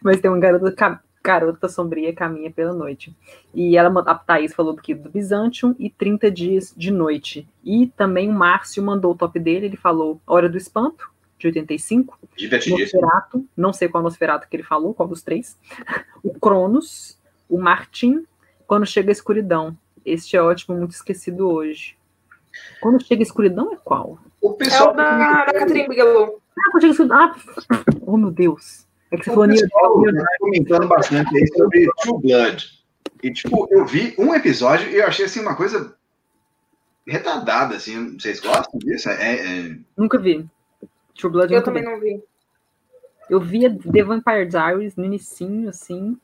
[0.00, 3.12] mas tem uma garota, garota sombria caminha pela noite.
[3.52, 7.48] E ela, a Thaís falou do que do Byzantium e 30 dias de noite.
[7.64, 11.10] E também o Márcio mandou o top dele, ele falou Hora do Espanto,
[11.40, 12.18] de 85.
[12.68, 15.58] Nosferato, não sei qual Nosferato que ele falou, qual dos três.
[16.22, 17.18] O Cronos,
[17.48, 18.26] o Martin,
[18.66, 19.76] Quando Chega a Escuridão.
[20.04, 21.96] Este é ótimo, muito esquecido hoje.
[22.80, 24.18] Quando Chega a Escuridão é qual?
[24.40, 26.40] O pessoal é o da, da Catherine Bigelow.
[26.58, 27.18] Ah, quando chega a escuridão.
[27.18, 27.36] Ah,
[28.02, 28.86] oh, meu Deus.
[29.10, 32.80] É que você o falou pessoal tá comentando bastante aí sobre True Blood.
[33.22, 35.94] E, tipo, eu vi um episódio e eu achei, assim, uma coisa
[37.06, 38.18] retardada, assim.
[38.18, 39.08] Vocês gostam disso?
[39.10, 39.76] É, é...
[39.96, 40.46] Nunca vi.
[41.14, 42.22] True Blood eu também não vi.
[43.28, 46.16] Eu via The Vampire Diaries no inicinho, assim,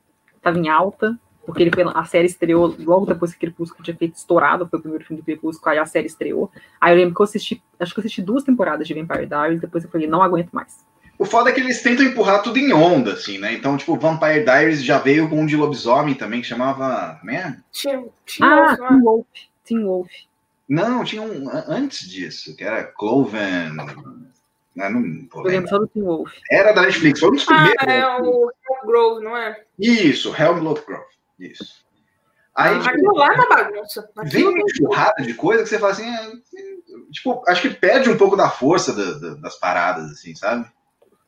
[0.43, 4.17] tava em alta, porque ele foi, a série estreou logo depois que Crepúsculo tinha feito
[4.17, 6.51] estourado, foi o primeiro filme do Crepúsculo, aí a série estreou.
[6.81, 9.61] Aí eu lembro que eu assisti, acho que eu assisti duas temporadas de Vampire Diaries,
[9.61, 10.85] depois eu falei, não aguento mais.
[11.19, 13.55] O foda é que eles tentam empurrar tudo em onda, assim, né?
[13.55, 17.17] Então, tipo, Vampire Diaries já veio com um de lobisomem também, que chamava.
[17.21, 17.57] Como é?
[17.73, 18.11] Teen,
[18.43, 19.27] ah, Teen Wolf.
[19.65, 20.11] Teen Wolf.
[20.69, 23.77] Não, tinha um antes disso, que era Cloven.
[24.77, 24.91] Né?
[24.91, 26.31] Não, tô lembro só do Teen Wolf.
[26.51, 27.77] Era da Netflix, foi um dos primeiros.
[27.81, 29.65] Ah, é o Helm Grove, não é?
[29.79, 30.83] Isso, Helm Grove.
[31.41, 31.87] Isso.
[32.55, 34.09] Aí, ah, aquilo lá na bagunça.
[34.25, 36.31] Vem uma enxurrada de coisa que você fala assim, é,
[37.11, 40.67] tipo, acho que perde um pouco da força da, da, das paradas, assim, sabe?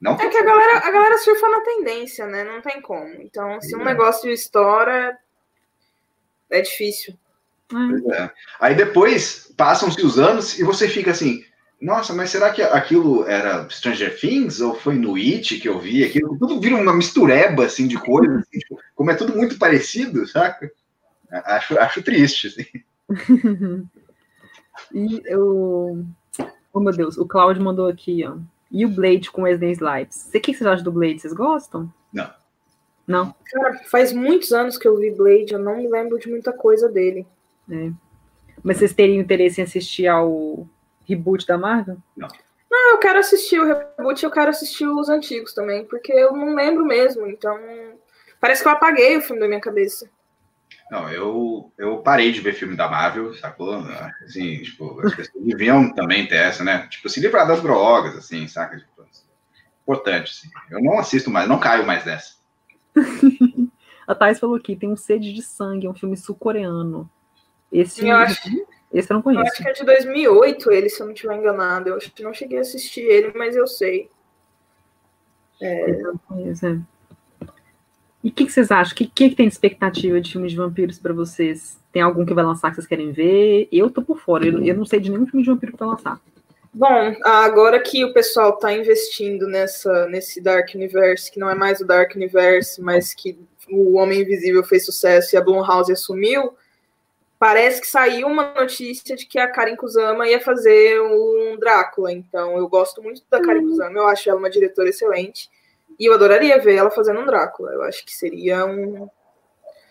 [0.00, 2.44] Não é que a galera, a galera surfa na tendência, né?
[2.44, 3.14] Não tem como.
[3.20, 3.84] Então, se um é.
[3.84, 5.18] negócio estoura,
[6.50, 7.18] é difícil.
[8.14, 8.30] É.
[8.60, 11.44] Aí depois passam-se os anos e você fica assim,
[11.80, 16.04] nossa, mas será que aquilo era Stranger Things ou foi no It que eu vi?
[16.04, 20.26] Aquilo tudo vira uma mistureba assim de coisas, assim, tipo, como é tudo muito parecido,
[20.26, 20.70] saca?
[21.30, 22.66] Acho, acho triste, assim.
[24.92, 26.04] e eu,
[26.72, 28.36] oh meu Deus, o Claudio mandou aqui, ó.
[28.70, 30.28] E o Blade com Wesley Snipes.
[30.34, 31.20] O que vocês acham do Blade?
[31.20, 31.92] Vocês gostam?
[32.12, 32.30] Não.
[33.06, 33.34] Não?
[33.44, 36.88] Cara, faz muitos anos que eu vi Blade, eu não me lembro de muita coisa
[36.88, 37.26] dele.
[37.70, 37.90] É.
[38.62, 40.68] Mas vocês teriam interesse em assistir ao
[41.08, 41.96] reboot da Marvel?
[42.16, 42.28] Não.
[42.70, 46.32] Não, eu quero assistir o reboot e eu quero assistir os antigos também, porque eu
[46.32, 47.58] não lembro mesmo, então
[48.38, 50.08] parece que eu apaguei o filme da minha cabeça.
[50.90, 53.74] Não, eu, eu parei de ver filme da Marvel, sacou?
[54.24, 56.86] Assim, tipo, as pessoas deviam também ter essa, né?
[56.88, 58.78] Tipo, se livrar das drogas, assim, saca?
[58.78, 59.06] Tipo,
[59.82, 60.50] importante, assim.
[60.70, 62.36] Eu não assisto mais, não caio mais nessa.
[64.06, 67.10] A Thais falou aqui, tem um Sede de Sangue, é um filme sul-coreano.
[67.70, 68.40] Esse eu acho,
[68.92, 69.44] esse eu não conheço.
[69.44, 71.88] Eu acho que é de 2008 ele, se eu não estiver enganado.
[71.90, 74.10] Eu acho que não cheguei a assistir ele, mas eu sei.
[75.60, 75.90] É...
[75.90, 76.78] Eu não conheço, é.
[78.22, 78.92] E o que, que, vocês acham?
[78.92, 81.78] O que, que, que, tem de expectativa de filmes de vampiros para vocês?
[81.92, 83.68] Tem algum que vai lançar que vocês querem ver?
[83.70, 85.88] Eu tô por fora, eu, eu não sei de nenhum filme de vampiro que vai
[85.88, 86.20] lançar.
[86.72, 91.80] Bom, agora que o pessoal está investindo nessa, nesse Dark Universe, que não é mais
[91.80, 93.38] o Dark Universe, mas que
[93.70, 96.54] o Homem Invisível fez sucesso e a Blumhouse assumiu,
[97.38, 102.12] parece que saiu uma notícia de que a Karen Kusama ia fazer um Drácula.
[102.12, 103.68] Então, eu gosto muito da Karen uhum.
[103.68, 105.48] Kusama, eu acho ela uma diretora excelente.
[105.98, 107.72] E eu adoraria ver ela fazendo um Drácula.
[107.72, 109.08] Eu acho que seria um.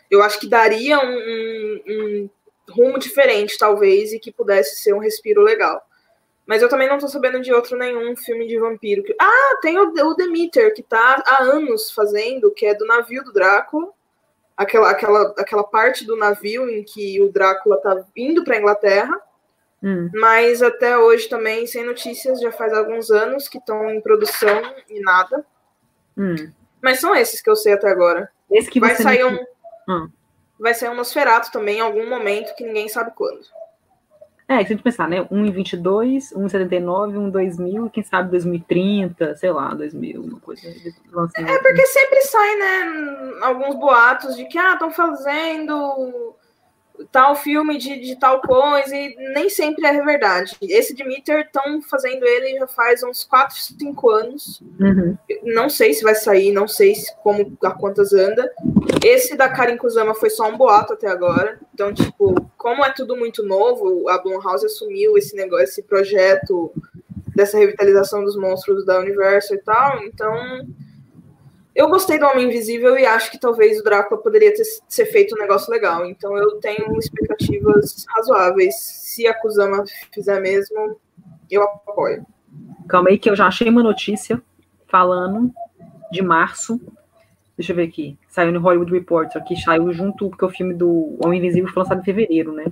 [0.09, 2.29] Eu acho que daria um, um, um
[2.69, 5.85] rumo diferente, talvez, e que pudesse ser um respiro legal.
[6.45, 9.03] Mas eu também não tô sabendo de outro nenhum filme de vampiro.
[9.03, 9.13] Que...
[9.19, 13.33] Ah, tem o, o Demeter, que tá há anos fazendo, que é do navio do
[13.33, 13.91] Drácula.
[14.57, 19.21] Aquela, aquela, aquela parte do navio em que o Drácula tá indo pra Inglaterra.
[19.83, 20.09] Hum.
[20.13, 24.99] Mas até hoje também, sem notícias, já faz alguns anos que estão em produção e
[24.99, 25.45] nada.
[26.17, 26.51] Hum.
[26.81, 28.31] Mas são esses que eu sei até agora.
[28.49, 29.37] Esse que vai sair um.
[29.87, 30.09] Hum.
[30.59, 33.41] Vai sair um Nosferatu também em algum momento que ninguém sabe quando.
[34.49, 35.27] É, se a gente pensar, né?
[35.29, 40.21] Um em 22, um em 79, um em 2000, quem sabe 2030, sei lá, 2000,
[40.21, 40.61] uma coisa.
[40.67, 43.37] É porque sempre sai, né?
[43.41, 46.33] Alguns boatos de que, ah, estão fazendo
[47.11, 50.55] tal filme de, de tal coisa, e nem sempre é verdade.
[50.61, 54.61] Esse Demeter estão fazendo ele já faz uns 4, 5 anos.
[54.79, 55.17] Uhum.
[55.43, 58.51] Não sei se vai sair, não sei se, como a quantas anda.
[59.03, 61.59] Esse da Karin Kusama foi só um boato até agora.
[61.73, 66.71] Então, tipo, como é tudo muito novo, a Blumhouse assumiu esse negócio, esse projeto
[67.35, 70.33] dessa revitalização dos monstros da Universal e tal, então
[71.77, 75.35] eu gostei do Homem Invisível e acho que talvez o Drácula poderia ter, ser feito
[75.35, 76.03] um negócio legal.
[76.07, 78.73] Então eu tenho expectativas razoáveis.
[78.75, 80.99] Se a Kusama fizer mesmo,
[81.51, 82.25] eu apoio.
[82.89, 84.41] Calma aí que eu já achei uma notícia
[84.87, 85.53] falando
[86.11, 86.81] de março.
[87.55, 88.17] Deixa eu ver aqui.
[88.27, 92.01] Saiu no Hollywood Reporter, que saiu junto, porque o filme do Homem Invisível foi lançado
[92.01, 92.65] em fevereiro, né?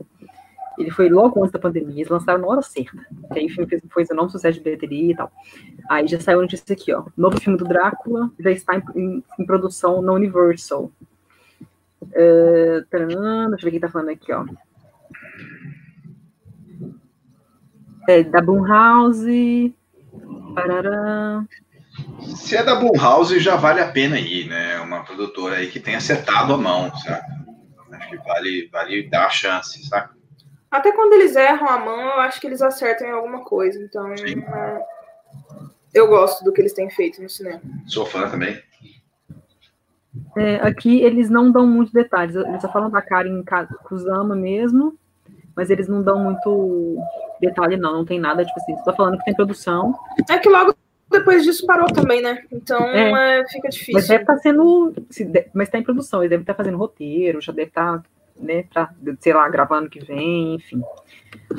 [0.77, 2.97] Ele foi logo antes da pandemia, eles lançaram na hora certa.
[3.31, 5.31] Que aí o filme fez, foi enorme sucesso de bilheteria e tal.
[5.89, 7.05] Aí já saiu a notícia aqui, ó.
[7.15, 10.91] Novo filme do Drácula já está em, em, em produção na Universal.
[12.01, 14.45] Uh, deixa eu ver quem tá falando aqui, ó.
[18.07, 19.73] É, da Blumhouse.
[20.53, 21.43] Parará.
[22.35, 24.79] Se é da Blumhouse, já vale a pena ir, né?
[24.79, 27.23] Uma produtora aí que tem acertado a mão, sabe?
[27.91, 30.09] Acho que vale, vale dar a chance, sabe?
[30.75, 33.81] Até quando eles erram a mão, eu acho que eles acertam em alguma coisa.
[33.81, 34.85] Então, é...
[35.93, 37.61] eu gosto do que eles têm feito no cinema.
[37.87, 38.61] Sou fã também.
[40.37, 42.35] É, aqui eles não dão muitos detalhes.
[42.35, 43.41] Eles só falam da Karen
[43.85, 44.97] Kusama mesmo,
[45.55, 46.97] mas eles não dão muito
[47.39, 47.93] detalhe, não.
[47.93, 49.97] Não tem nada, tipo assim, só falando que tem produção.
[50.29, 50.75] É que logo
[51.09, 52.43] depois disso parou também, né?
[52.51, 53.93] Então é, é, fica difícil.
[53.93, 54.93] Mas deve estar tá sendo.
[55.53, 58.03] Mas está em produção, eles devem estar tá fazendo roteiro, já deve estar tá
[58.39, 60.81] né, pra, sei lá, gravando que vem, enfim.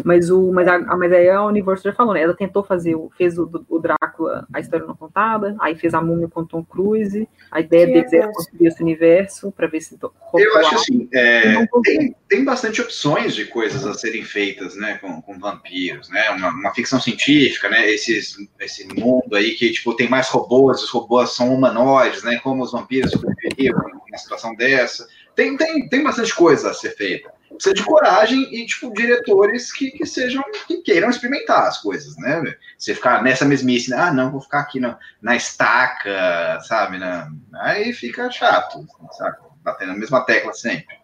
[0.05, 2.23] Mas, o, mas, a, mas aí a Universal já falou, né?
[2.23, 6.29] Ela tentou fazer, fez o, o Drácula, a história não contada, aí fez a Múmia
[6.29, 9.97] com Tom Cruise, a ideia que deles era construir esse universo para ver se.
[10.35, 15.23] Eu acho assim, é, tem, tem bastante opções de coisas a serem feitas, né, com,
[15.23, 16.31] com vampiros, né?
[16.31, 17.89] Uma, uma, ficção científica, né?
[17.89, 22.39] Esses, esse mundo aí que tipo tem mais robôs, os robôs são humanoides, né?
[22.43, 25.07] Como os vampiros sobreviveriam numa situação dessa
[25.37, 27.31] tem, tem, tem bastante coisa a ser feita.
[27.51, 32.43] Precisa de coragem e, tipo, diretores que, que sejam, que queiram experimentar as coisas, né?
[32.77, 33.97] Você ficar nessa mesmice, né?
[33.99, 36.99] ah, não, vou ficar aqui na, na estaca, sabe?
[36.99, 37.31] Na,
[37.61, 39.37] aí fica chato, sabe?
[39.63, 40.97] Batendo a mesma tecla sempre.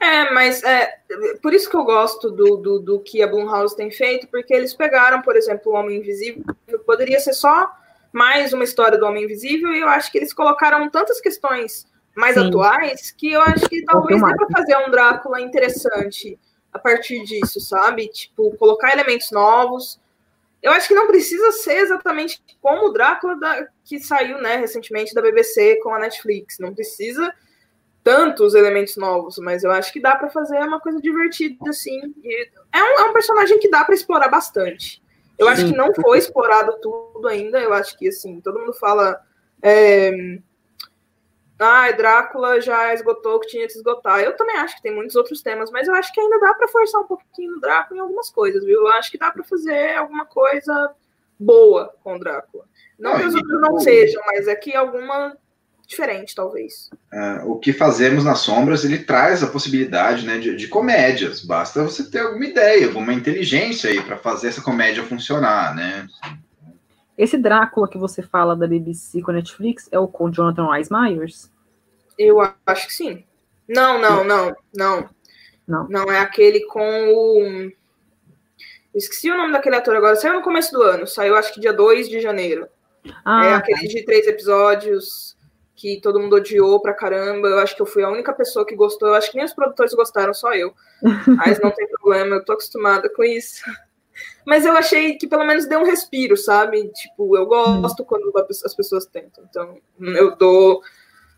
[0.00, 0.98] É, mas é
[1.40, 4.74] por isso que eu gosto do, do, do que a Blumhouse tem feito, porque eles
[4.74, 6.44] pegaram, por exemplo, o Homem Invisível,
[6.84, 7.70] poderia ser só
[8.12, 11.86] mais uma história do Homem Invisível, e eu acho que eles colocaram tantas questões
[12.16, 12.48] mais Sim.
[12.48, 16.38] atuais, que eu acho que talvez dê para fazer um Drácula interessante
[16.72, 18.08] a partir disso, sabe?
[18.08, 20.00] Tipo, colocar elementos novos.
[20.62, 25.14] Eu acho que não precisa ser exatamente como o Drácula da, que saiu, né, recentemente
[25.14, 26.58] da BBC com a Netflix.
[26.58, 27.32] Não precisa
[28.02, 32.00] tantos elementos novos, mas eu acho que dá para fazer uma coisa divertida, assim.
[32.72, 35.02] É, um, é um personagem que dá para explorar bastante.
[35.38, 35.52] Eu Sim.
[35.52, 37.60] acho que não foi explorado tudo ainda.
[37.60, 39.20] Eu acho que, assim, todo mundo fala.
[39.60, 40.10] É,
[41.62, 44.20] ah, Drácula já esgotou o que tinha que esgotar.
[44.20, 46.68] Eu também acho que tem muitos outros temas, mas eu acho que ainda dá para
[46.68, 48.80] forçar um pouquinho o Drácula em algumas coisas, viu?
[48.80, 50.92] Eu acho que dá para fazer alguma coisa
[51.38, 52.64] boa com o Drácula.
[52.98, 55.36] Não, que os outros não sejam, mas é que alguma
[55.86, 56.90] diferente, talvez.
[57.12, 61.44] Uh, o que fazemos nas sombras, ele traz a possibilidade né, de, de comédias.
[61.44, 66.06] Basta você ter alguma ideia, alguma inteligência aí para fazer essa comédia funcionar, né?
[67.16, 70.88] Esse Drácula que você fala da BBC com a Netflix é o com Jonathan Rhys
[70.90, 71.51] Myers?
[72.18, 73.24] Eu acho que sim.
[73.68, 75.10] Não, não, não, não.
[75.66, 77.70] Não, não é aquele com o.
[78.92, 80.16] Eu esqueci o nome daquele ator agora.
[80.16, 81.06] Saiu no começo do ano.
[81.06, 82.68] Saiu acho que dia 2 de janeiro.
[83.24, 83.86] Ah, é aquele tá.
[83.86, 85.36] de três episódios
[85.74, 87.48] que todo mundo odiou pra caramba.
[87.48, 89.08] Eu acho que eu fui a única pessoa que gostou.
[89.08, 90.74] Eu acho que nem os produtores gostaram, só eu.
[91.26, 93.62] Mas não tem problema, eu tô acostumada com isso.
[94.46, 96.86] Mas eu achei que pelo menos deu um respiro, sabe?
[96.88, 98.06] Tipo, eu gosto hum.
[98.06, 98.32] quando
[98.64, 99.44] as pessoas tentam.
[99.48, 100.82] Então, eu dou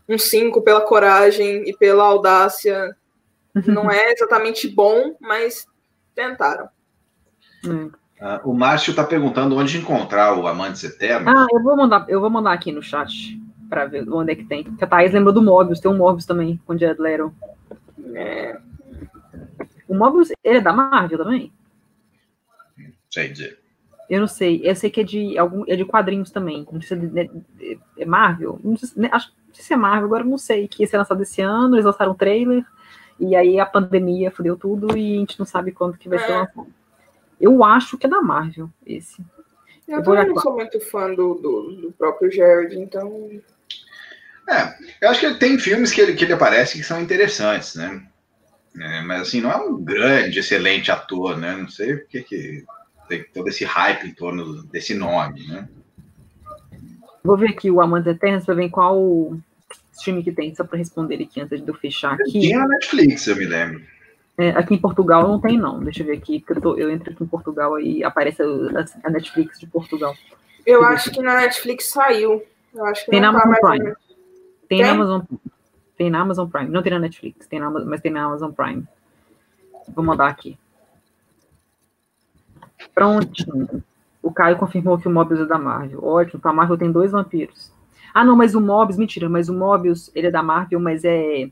[0.07, 2.95] um 5 pela coragem e pela audácia.
[3.65, 5.65] Não é exatamente bom, mas
[6.13, 6.69] tentaram.
[7.63, 7.91] Hum.
[8.19, 11.33] Uh, o Márcio está perguntando onde encontrar o Amantes Eternos.
[11.35, 13.39] Ah, eu vou mandar, eu vou mandar aqui no chat
[13.69, 14.63] para ver onde é que tem.
[14.63, 17.33] Porque a Thaís lembrou do Mobius, tem um Mobius também, com o Jared Leto.
[18.13, 18.57] É.
[19.87, 21.51] O Mobius, ele é da Marvel também?
[23.09, 23.59] Sei dizer.
[24.09, 24.61] Eu não sei.
[24.63, 26.65] Eu sei que é de algum, é de quadrinhos também.
[26.71, 27.29] Não sei se é,
[27.61, 28.59] é, é Marvel.
[28.63, 30.67] Não sei, né, acho, sei se é Marvel, agora não sei.
[30.67, 32.63] Que ia ser lançado esse ano, eles lançaram um trailer.
[33.19, 36.21] E aí a pandemia fudeu tudo e a gente não sabe quando que vai é.
[36.25, 36.67] ser lançado.
[37.39, 39.21] Eu acho que é da Marvel, esse.
[39.87, 43.29] Eu, eu também não sou muito fã do, do, do, próprio Jared, então.
[44.49, 48.05] É, eu acho que tem filmes que ele, que ele aparece que são interessantes, né?
[48.77, 51.55] É, mas assim, não é um grande, excelente ator, né?
[51.55, 52.65] Não sei porque que
[53.07, 55.67] tem todo esse hype em torno desse nome, né?
[57.23, 59.37] Vou ver aqui o Amantes Eternos para ver qual
[59.95, 62.39] stream que tem, só para responder aqui antes de eu fechar aqui.
[62.39, 63.81] Tinha na Netflix, eu me lembro.
[64.37, 65.79] É, aqui em Portugal não tem, não.
[65.79, 68.47] Deixa eu ver aqui, que eu, tô, eu entro aqui em Portugal e aparece a,
[69.03, 70.13] a Netflix de Portugal.
[70.65, 72.43] Eu acho que na Netflix saiu.
[72.73, 73.85] Eu acho que tem na tá Amazon Prime.
[73.85, 73.95] Tem,
[74.67, 75.21] tem, na Amazon
[75.97, 76.69] Tem na Amazon Prime.
[76.69, 78.83] Não tem na Netflix, tem na, mas tem na Amazon Prime.
[79.87, 80.57] Vou mandar aqui.
[82.93, 83.83] Prontinho.
[84.21, 86.03] O Caio confirmou que o Mobius é da Marvel.
[86.03, 87.71] Ótimo, então a Marvel tem dois vampiros.
[88.15, 91.49] Ah, não, mas o Mobius, mentira, mas o Mobius, ele é da Marvel, mas é,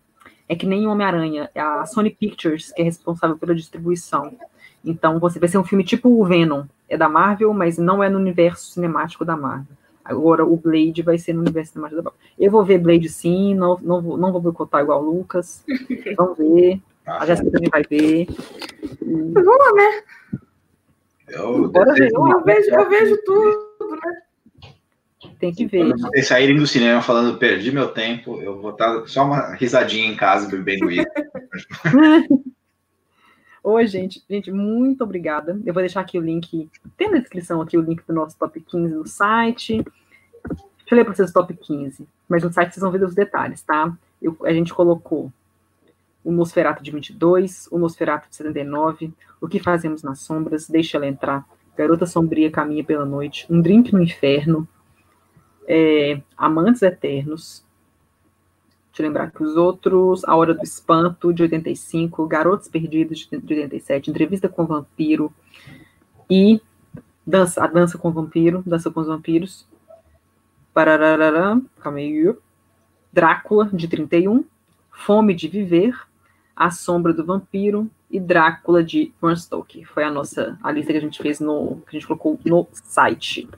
[0.47, 1.49] é que nem o Homem-Aranha.
[1.53, 4.33] É a Sony Pictures que é responsável pela distribuição.
[4.85, 6.63] Então, você vai ser um filme tipo o Venom.
[6.87, 9.75] É da Marvel, mas não é no universo cinemático da Marvel.
[10.05, 12.19] Agora, o Blade vai ser no universo cinemático da Marvel.
[12.39, 15.65] Eu vou ver Blade sim, não, não, vou, não vou boicotar igual o Lucas.
[16.15, 16.81] Vamos ver.
[17.05, 18.27] A Jéssica também vai ver.
[19.01, 20.01] Vamos lá, né?
[21.27, 24.21] Eu, eu, vejo, eu vejo tudo, né?
[25.39, 25.89] Tem que ver.
[25.89, 30.07] Quando vocês saírem do cinema falando perdi meu tempo, eu vou estar só uma risadinha
[30.07, 31.05] em casa bebendo isso.
[33.63, 34.21] Oi, gente.
[34.29, 35.59] Gente, muito obrigada.
[35.65, 36.69] Eu vou deixar aqui o link.
[36.97, 39.77] Tem na descrição aqui o link do nosso top 15 no site.
[39.77, 42.05] Deixa eu ler para vocês o top 15.
[42.27, 43.95] Mas no site vocês vão ver os detalhes, tá?
[44.21, 45.31] Eu, a gente colocou
[46.23, 51.07] o Nosferato de 22, o Nosferato de 79, O que Fazemos nas Sombras, Deixa Ela
[51.07, 51.45] Entrar,
[51.77, 54.67] Garota Sombria Caminha pela Noite, Um Drink no Inferno,
[55.67, 57.63] é, Amantes Eternos,
[58.89, 63.53] deixa eu lembrar que os outros, A Hora do Espanto, de 85, Garotos Perdidos, de
[63.53, 65.33] 87, Entrevista com o Vampiro,
[66.29, 66.61] e
[67.25, 69.67] dança, A Dança com o Vampiro, Dança com os Vampiros,
[70.73, 72.35] Parararará, calma aí,
[73.11, 74.43] Drácula, de 31,
[74.91, 75.95] Fome de Viver,
[76.55, 79.87] a Sombra do Vampiro e Drácula de Bram Stoker.
[79.87, 82.67] Foi a nossa a lista que a gente fez no que a gente colocou no
[82.73, 83.49] site.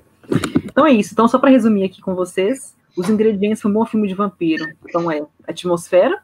[0.64, 1.14] Então é isso.
[1.14, 4.66] Então só para resumir aqui com vocês, os ingredientes para um bom filme de vampiro.
[4.88, 6.22] Então é atmosfera,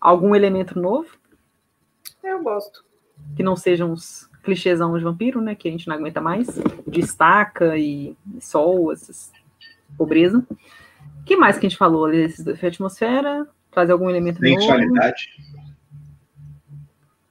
[0.00, 1.08] algum elemento novo.
[2.22, 2.84] Eu gosto.
[3.36, 5.54] Que não sejam os clichêsão de vampiro, né?
[5.54, 6.46] Que a gente não aguenta mais.
[6.86, 9.32] Destaca e sol, essas
[9.96, 10.44] pobreza
[11.28, 12.58] que mais que a gente falou desses dois?
[12.58, 15.28] Foi atmosfera, trazer algum elemento Sensualidade.
[15.36, 15.68] novo.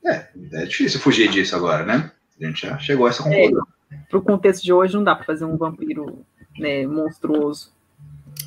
[0.05, 2.11] É, é difícil fugir disso agora, né?
[2.39, 3.67] A gente já chegou a essa é, conclusão.
[3.91, 6.25] É, Para o contexto de hoje, não dá para fazer um vampiro
[6.57, 7.71] né, monstruoso.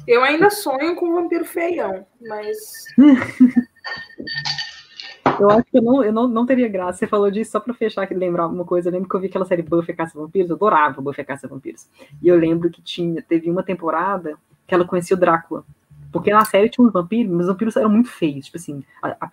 [0.06, 2.58] Eu ainda sonho com um vampiro feião, mas.
[5.40, 6.98] eu acho que eu não, eu não, não teria graça.
[6.98, 8.88] Você falou disso só para fechar aqui, lembrar alguma coisa.
[8.88, 11.88] Eu lembro que eu vi aquela série Buffy Caça Vampiros, eu adorava Buffy Caça Vampiros.
[12.22, 14.36] E eu lembro que tinha, teve uma temporada
[14.66, 15.64] que ela conhecia o Drácula.
[16.12, 18.46] Porque na série tinha uns vampiros, mas os vampiros eram muito feios.
[18.46, 19.28] Tipo assim, a, a,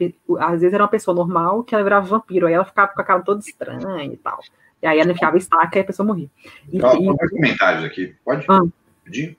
[0.52, 3.04] às vezes era uma pessoa normal que ela virava vampiro, aí ela ficava com a
[3.04, 4.40] cara toda estranha e tal.
[4.82, 6.30] E aí ela enfiava estaca e a pessoa morria.
[6.72, 7.30] E, e...
[7.30, 8.46] comentários aqui, pode?
[8.48, 8.62] Ah.
[9.04, 9.38] Pedir?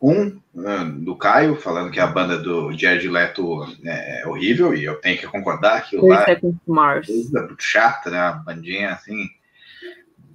[0.00, 5.00] Um uh, do Caio, falando que a banda do Jared Leto é horrível, e eu
[5.00, 8.20] tenho que concordar que o lá é muito chata, né?
[8.20, 9.26] Uma bandinha assim,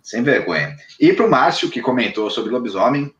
[0.01, 0.75] sem vergonha.
[0.99, 3.13] E pro Márcio, que comentou sobre lobisomem,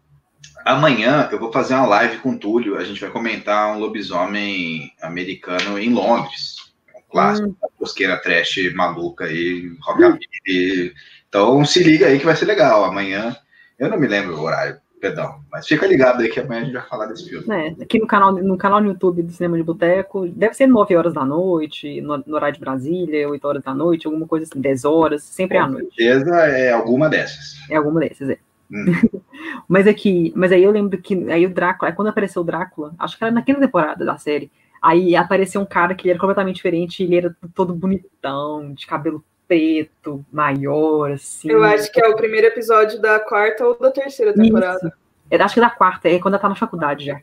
[0.66, 2.78] Amanhã eu vou fazer uma live com o Túlio.
[2.78, 6.58] A gente vai comentar um lobisomem americano em Londres.
[6.96, 7.56] Um clássico hum.
[7.62, 10.94] da tosqueira trash maluca aí, rockabilly.
[11.28, 12.84] Então se liga aí que vai ser legal.
[12.84, 13.36] Amanhã,
[13.80, 15.42] eu não me lembro o horário, perdão.
[15.52, 17.46] Mas fica ligado aí que amanhã a gente vai falar desse filme.
[17.50, 20.96] É, aqui no canal, no canal no YouTube do Cinema de Boteco, deve ser 9
[20.96, 24.62] horas da noite, no, no, horário de Brasília, 8 horas da noite, alguma coisa assim,
[24.62, 25.90] 10 horas, sempre com à noite.
[25.90, 27.56] Com certeza é alguma dessas.
[27.70, 28.38] É alguma dessas, é.
[28.72, 28.86] Hum.
[29.68, 33.18] mas aqui, mas aí eu lembro que aí o Drácula, quando apareceu o Drácula, acho
[33.18, 34.52] que era naquela temporada da série,
[34.82, 40.26] aí apareceu um cara que era completamente diferente, ele era todo bonitão, de cabelo preto,
[40.32, 41.52] maior, assim.
[41.52, 44.88] Eu acho que é o primeiro episódio da quarta ou da terceira temporada.
[44.88, 45.02] Isso.
[45.30, 47.20] Eu acho que é da quarta, é quando ela tá na faculdade já.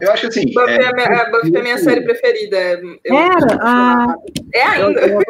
[0.00, 0.52] Eu acho que assim.
[0.52, 2.56] Buffy é, é, minha, Buffy é a minha série preferida.
[3.04, 3.58] Eu, Era?
[3.60, 4.14] Ah,
[4.52, 5.00] é ainda.
[5.00, 5.20] Eu,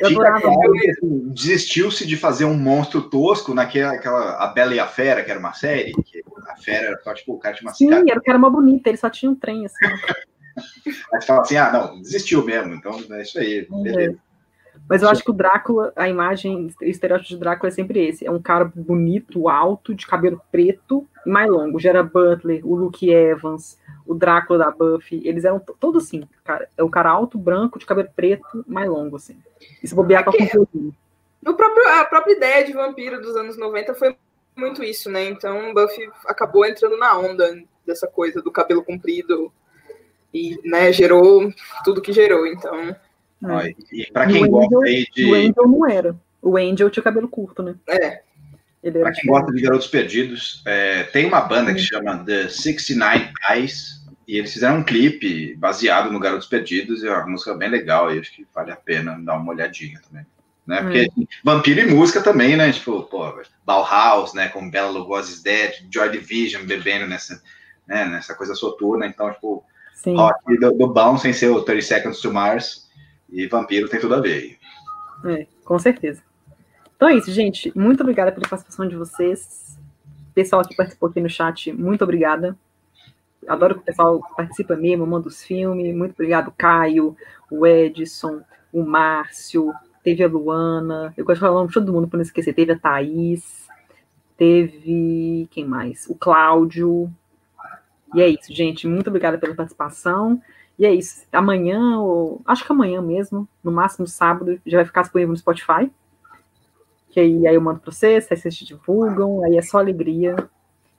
[0.00, 0.48] eu adorava.
[0.48, 5.30] Assim, Desistiu-se de fazer um monstro tosco naquela aquela, A Bela e a Fera, que
[5.30, 5.92] era uma série.
[5.92, 8.50] Que a Fera era só, tipo, o cara tinha uma Sim, era o cara uma
[8.50, 9.86] bonita, ele só tinha um trem, assim.
[11.14, 14.14] Aí fala assim, ah, não, desistiu mesmo, então é isso aí, é.
[14.88, 18.26] Mas eu acho que o Drácula, a imagem, o estereótipo de Drácula é sempre esse.
[18.26, 21.76] É um cara bonito, alto, de cabelo preto e mais longo.
[21.76, 26.68] O Gerard Butler, o Luke Evans, o Drácula da Buffy, eles eram todos assim, cara.
[26.76, 29.36] É o cara alto, branco, de cabelo preto, mais longo, assim.
[29.82, 34.16] E se bobear com o próprio A própria ideia de vampiro dos anos 90 foi
[34.56, 35.24] muito isso, né?
[35.24, 39.52] Então Buffy acabou entrando na onda dessa coisa do cabelo comprido
[40.32, 41.52] e, né, gerou
[41.84, 42.94] tudo que gerou, então...
[43.44, 43.74] É.
[43.92, 45.24] E para quem gosta aí de.
[45.26, 46.16] O Angel não era.
[46.42, 47.74] O Angel tinha cabelo curto, né?
[47.88, 48.22] É.
[48.80, 54.06] Para quem gosta de Garotos Perdidos, é, tem uma banda que chama The 69 Eyes,
[54.26, 58.14] e eles fizeram um clipe baseado no Garotos Perdidos, e é uma música bem legal,
[58.14, 60.24] e acho que vale a pena dar uma olhadinha também.
[60.64, 60.82] Né?
[60.82, 61.26] Porque hum.
[61.42, 62.70] vampiro e música também, né?
[62.70, 64.48] Tipo, pô, Bauhaus, né?
[64.48, 67.42] Com Bela Lugosi's Dead, Joy Division bebendo nessa,
[67.86, 68.04] né?
[68.04, 69.64] nessa coisa soturna, então, tipo,
[69.94, 70.14] Sim.
[70.14, 72.87] rock do, do bom sem ser o 30 Seconds to Mars.
[73.30, 74.58] E vampiro tem tudo a ver.
[75.24, 76.22] É, com certeza.
[76.96, 77.72] Então é isso, gente.
[77.76, 79.78] Muito obrigada pela participação de vocês.
[80.34, 82.56] Pessoal que participou aqui no chat, muito obrigada.
[83.46, 85.94] Adoro que o pessoal participa mesmo, manda os filmes.
[85.94, 87.16] Muito obrigado, Caio,
[87.50, 89.72] o Edson, o Márcio,
[90.02, 91.12] teve a Luana.
[91.16, 92.52] Eu gosto de falar de todo mundo para não esquecer.
[92.52, 93.66] Teve a Thaís,
[94.36, 95.48] teve.
[95.50, 96.06] Quem mais?
[96.08, 97.12] O Cláudio.
[98.14, 98.86] E é isso, gente.
[98.86, 100.40] Muito obrigada pela participação.
[100.78, 101.26] E é isso.
[101.32, 105.90] Amanhã, ou acho que amanhã mesmo, no máximo sábado, já vai ficar disponível no Spotify.
[107.10, 110.36] Que aí, aí eu mando para vocês, aí vocês divulgam, aí é só alegria.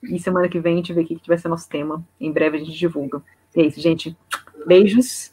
[0.03, 2.03] E semana que vem a gente vê o que vai ser nosso tema.
[2.19, 3.21] Em breve a gente divulga.
[3.55, 4.17] E é isso, gente.
[4.65, 5.31] Beijos.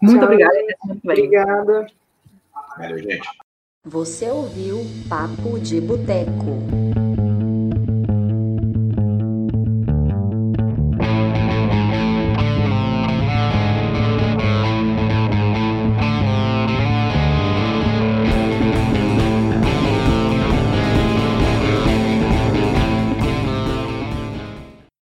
[0.00, 0.24] Muito Tchau.
[0.24, 0.56] obrigada.
[1.04, 1.86] Obrigada.
[2.78, 3.28] Valeu, gente.
[3.84, 4.78] Você ouviu
[5.08, 6.91] Papo de Boteco.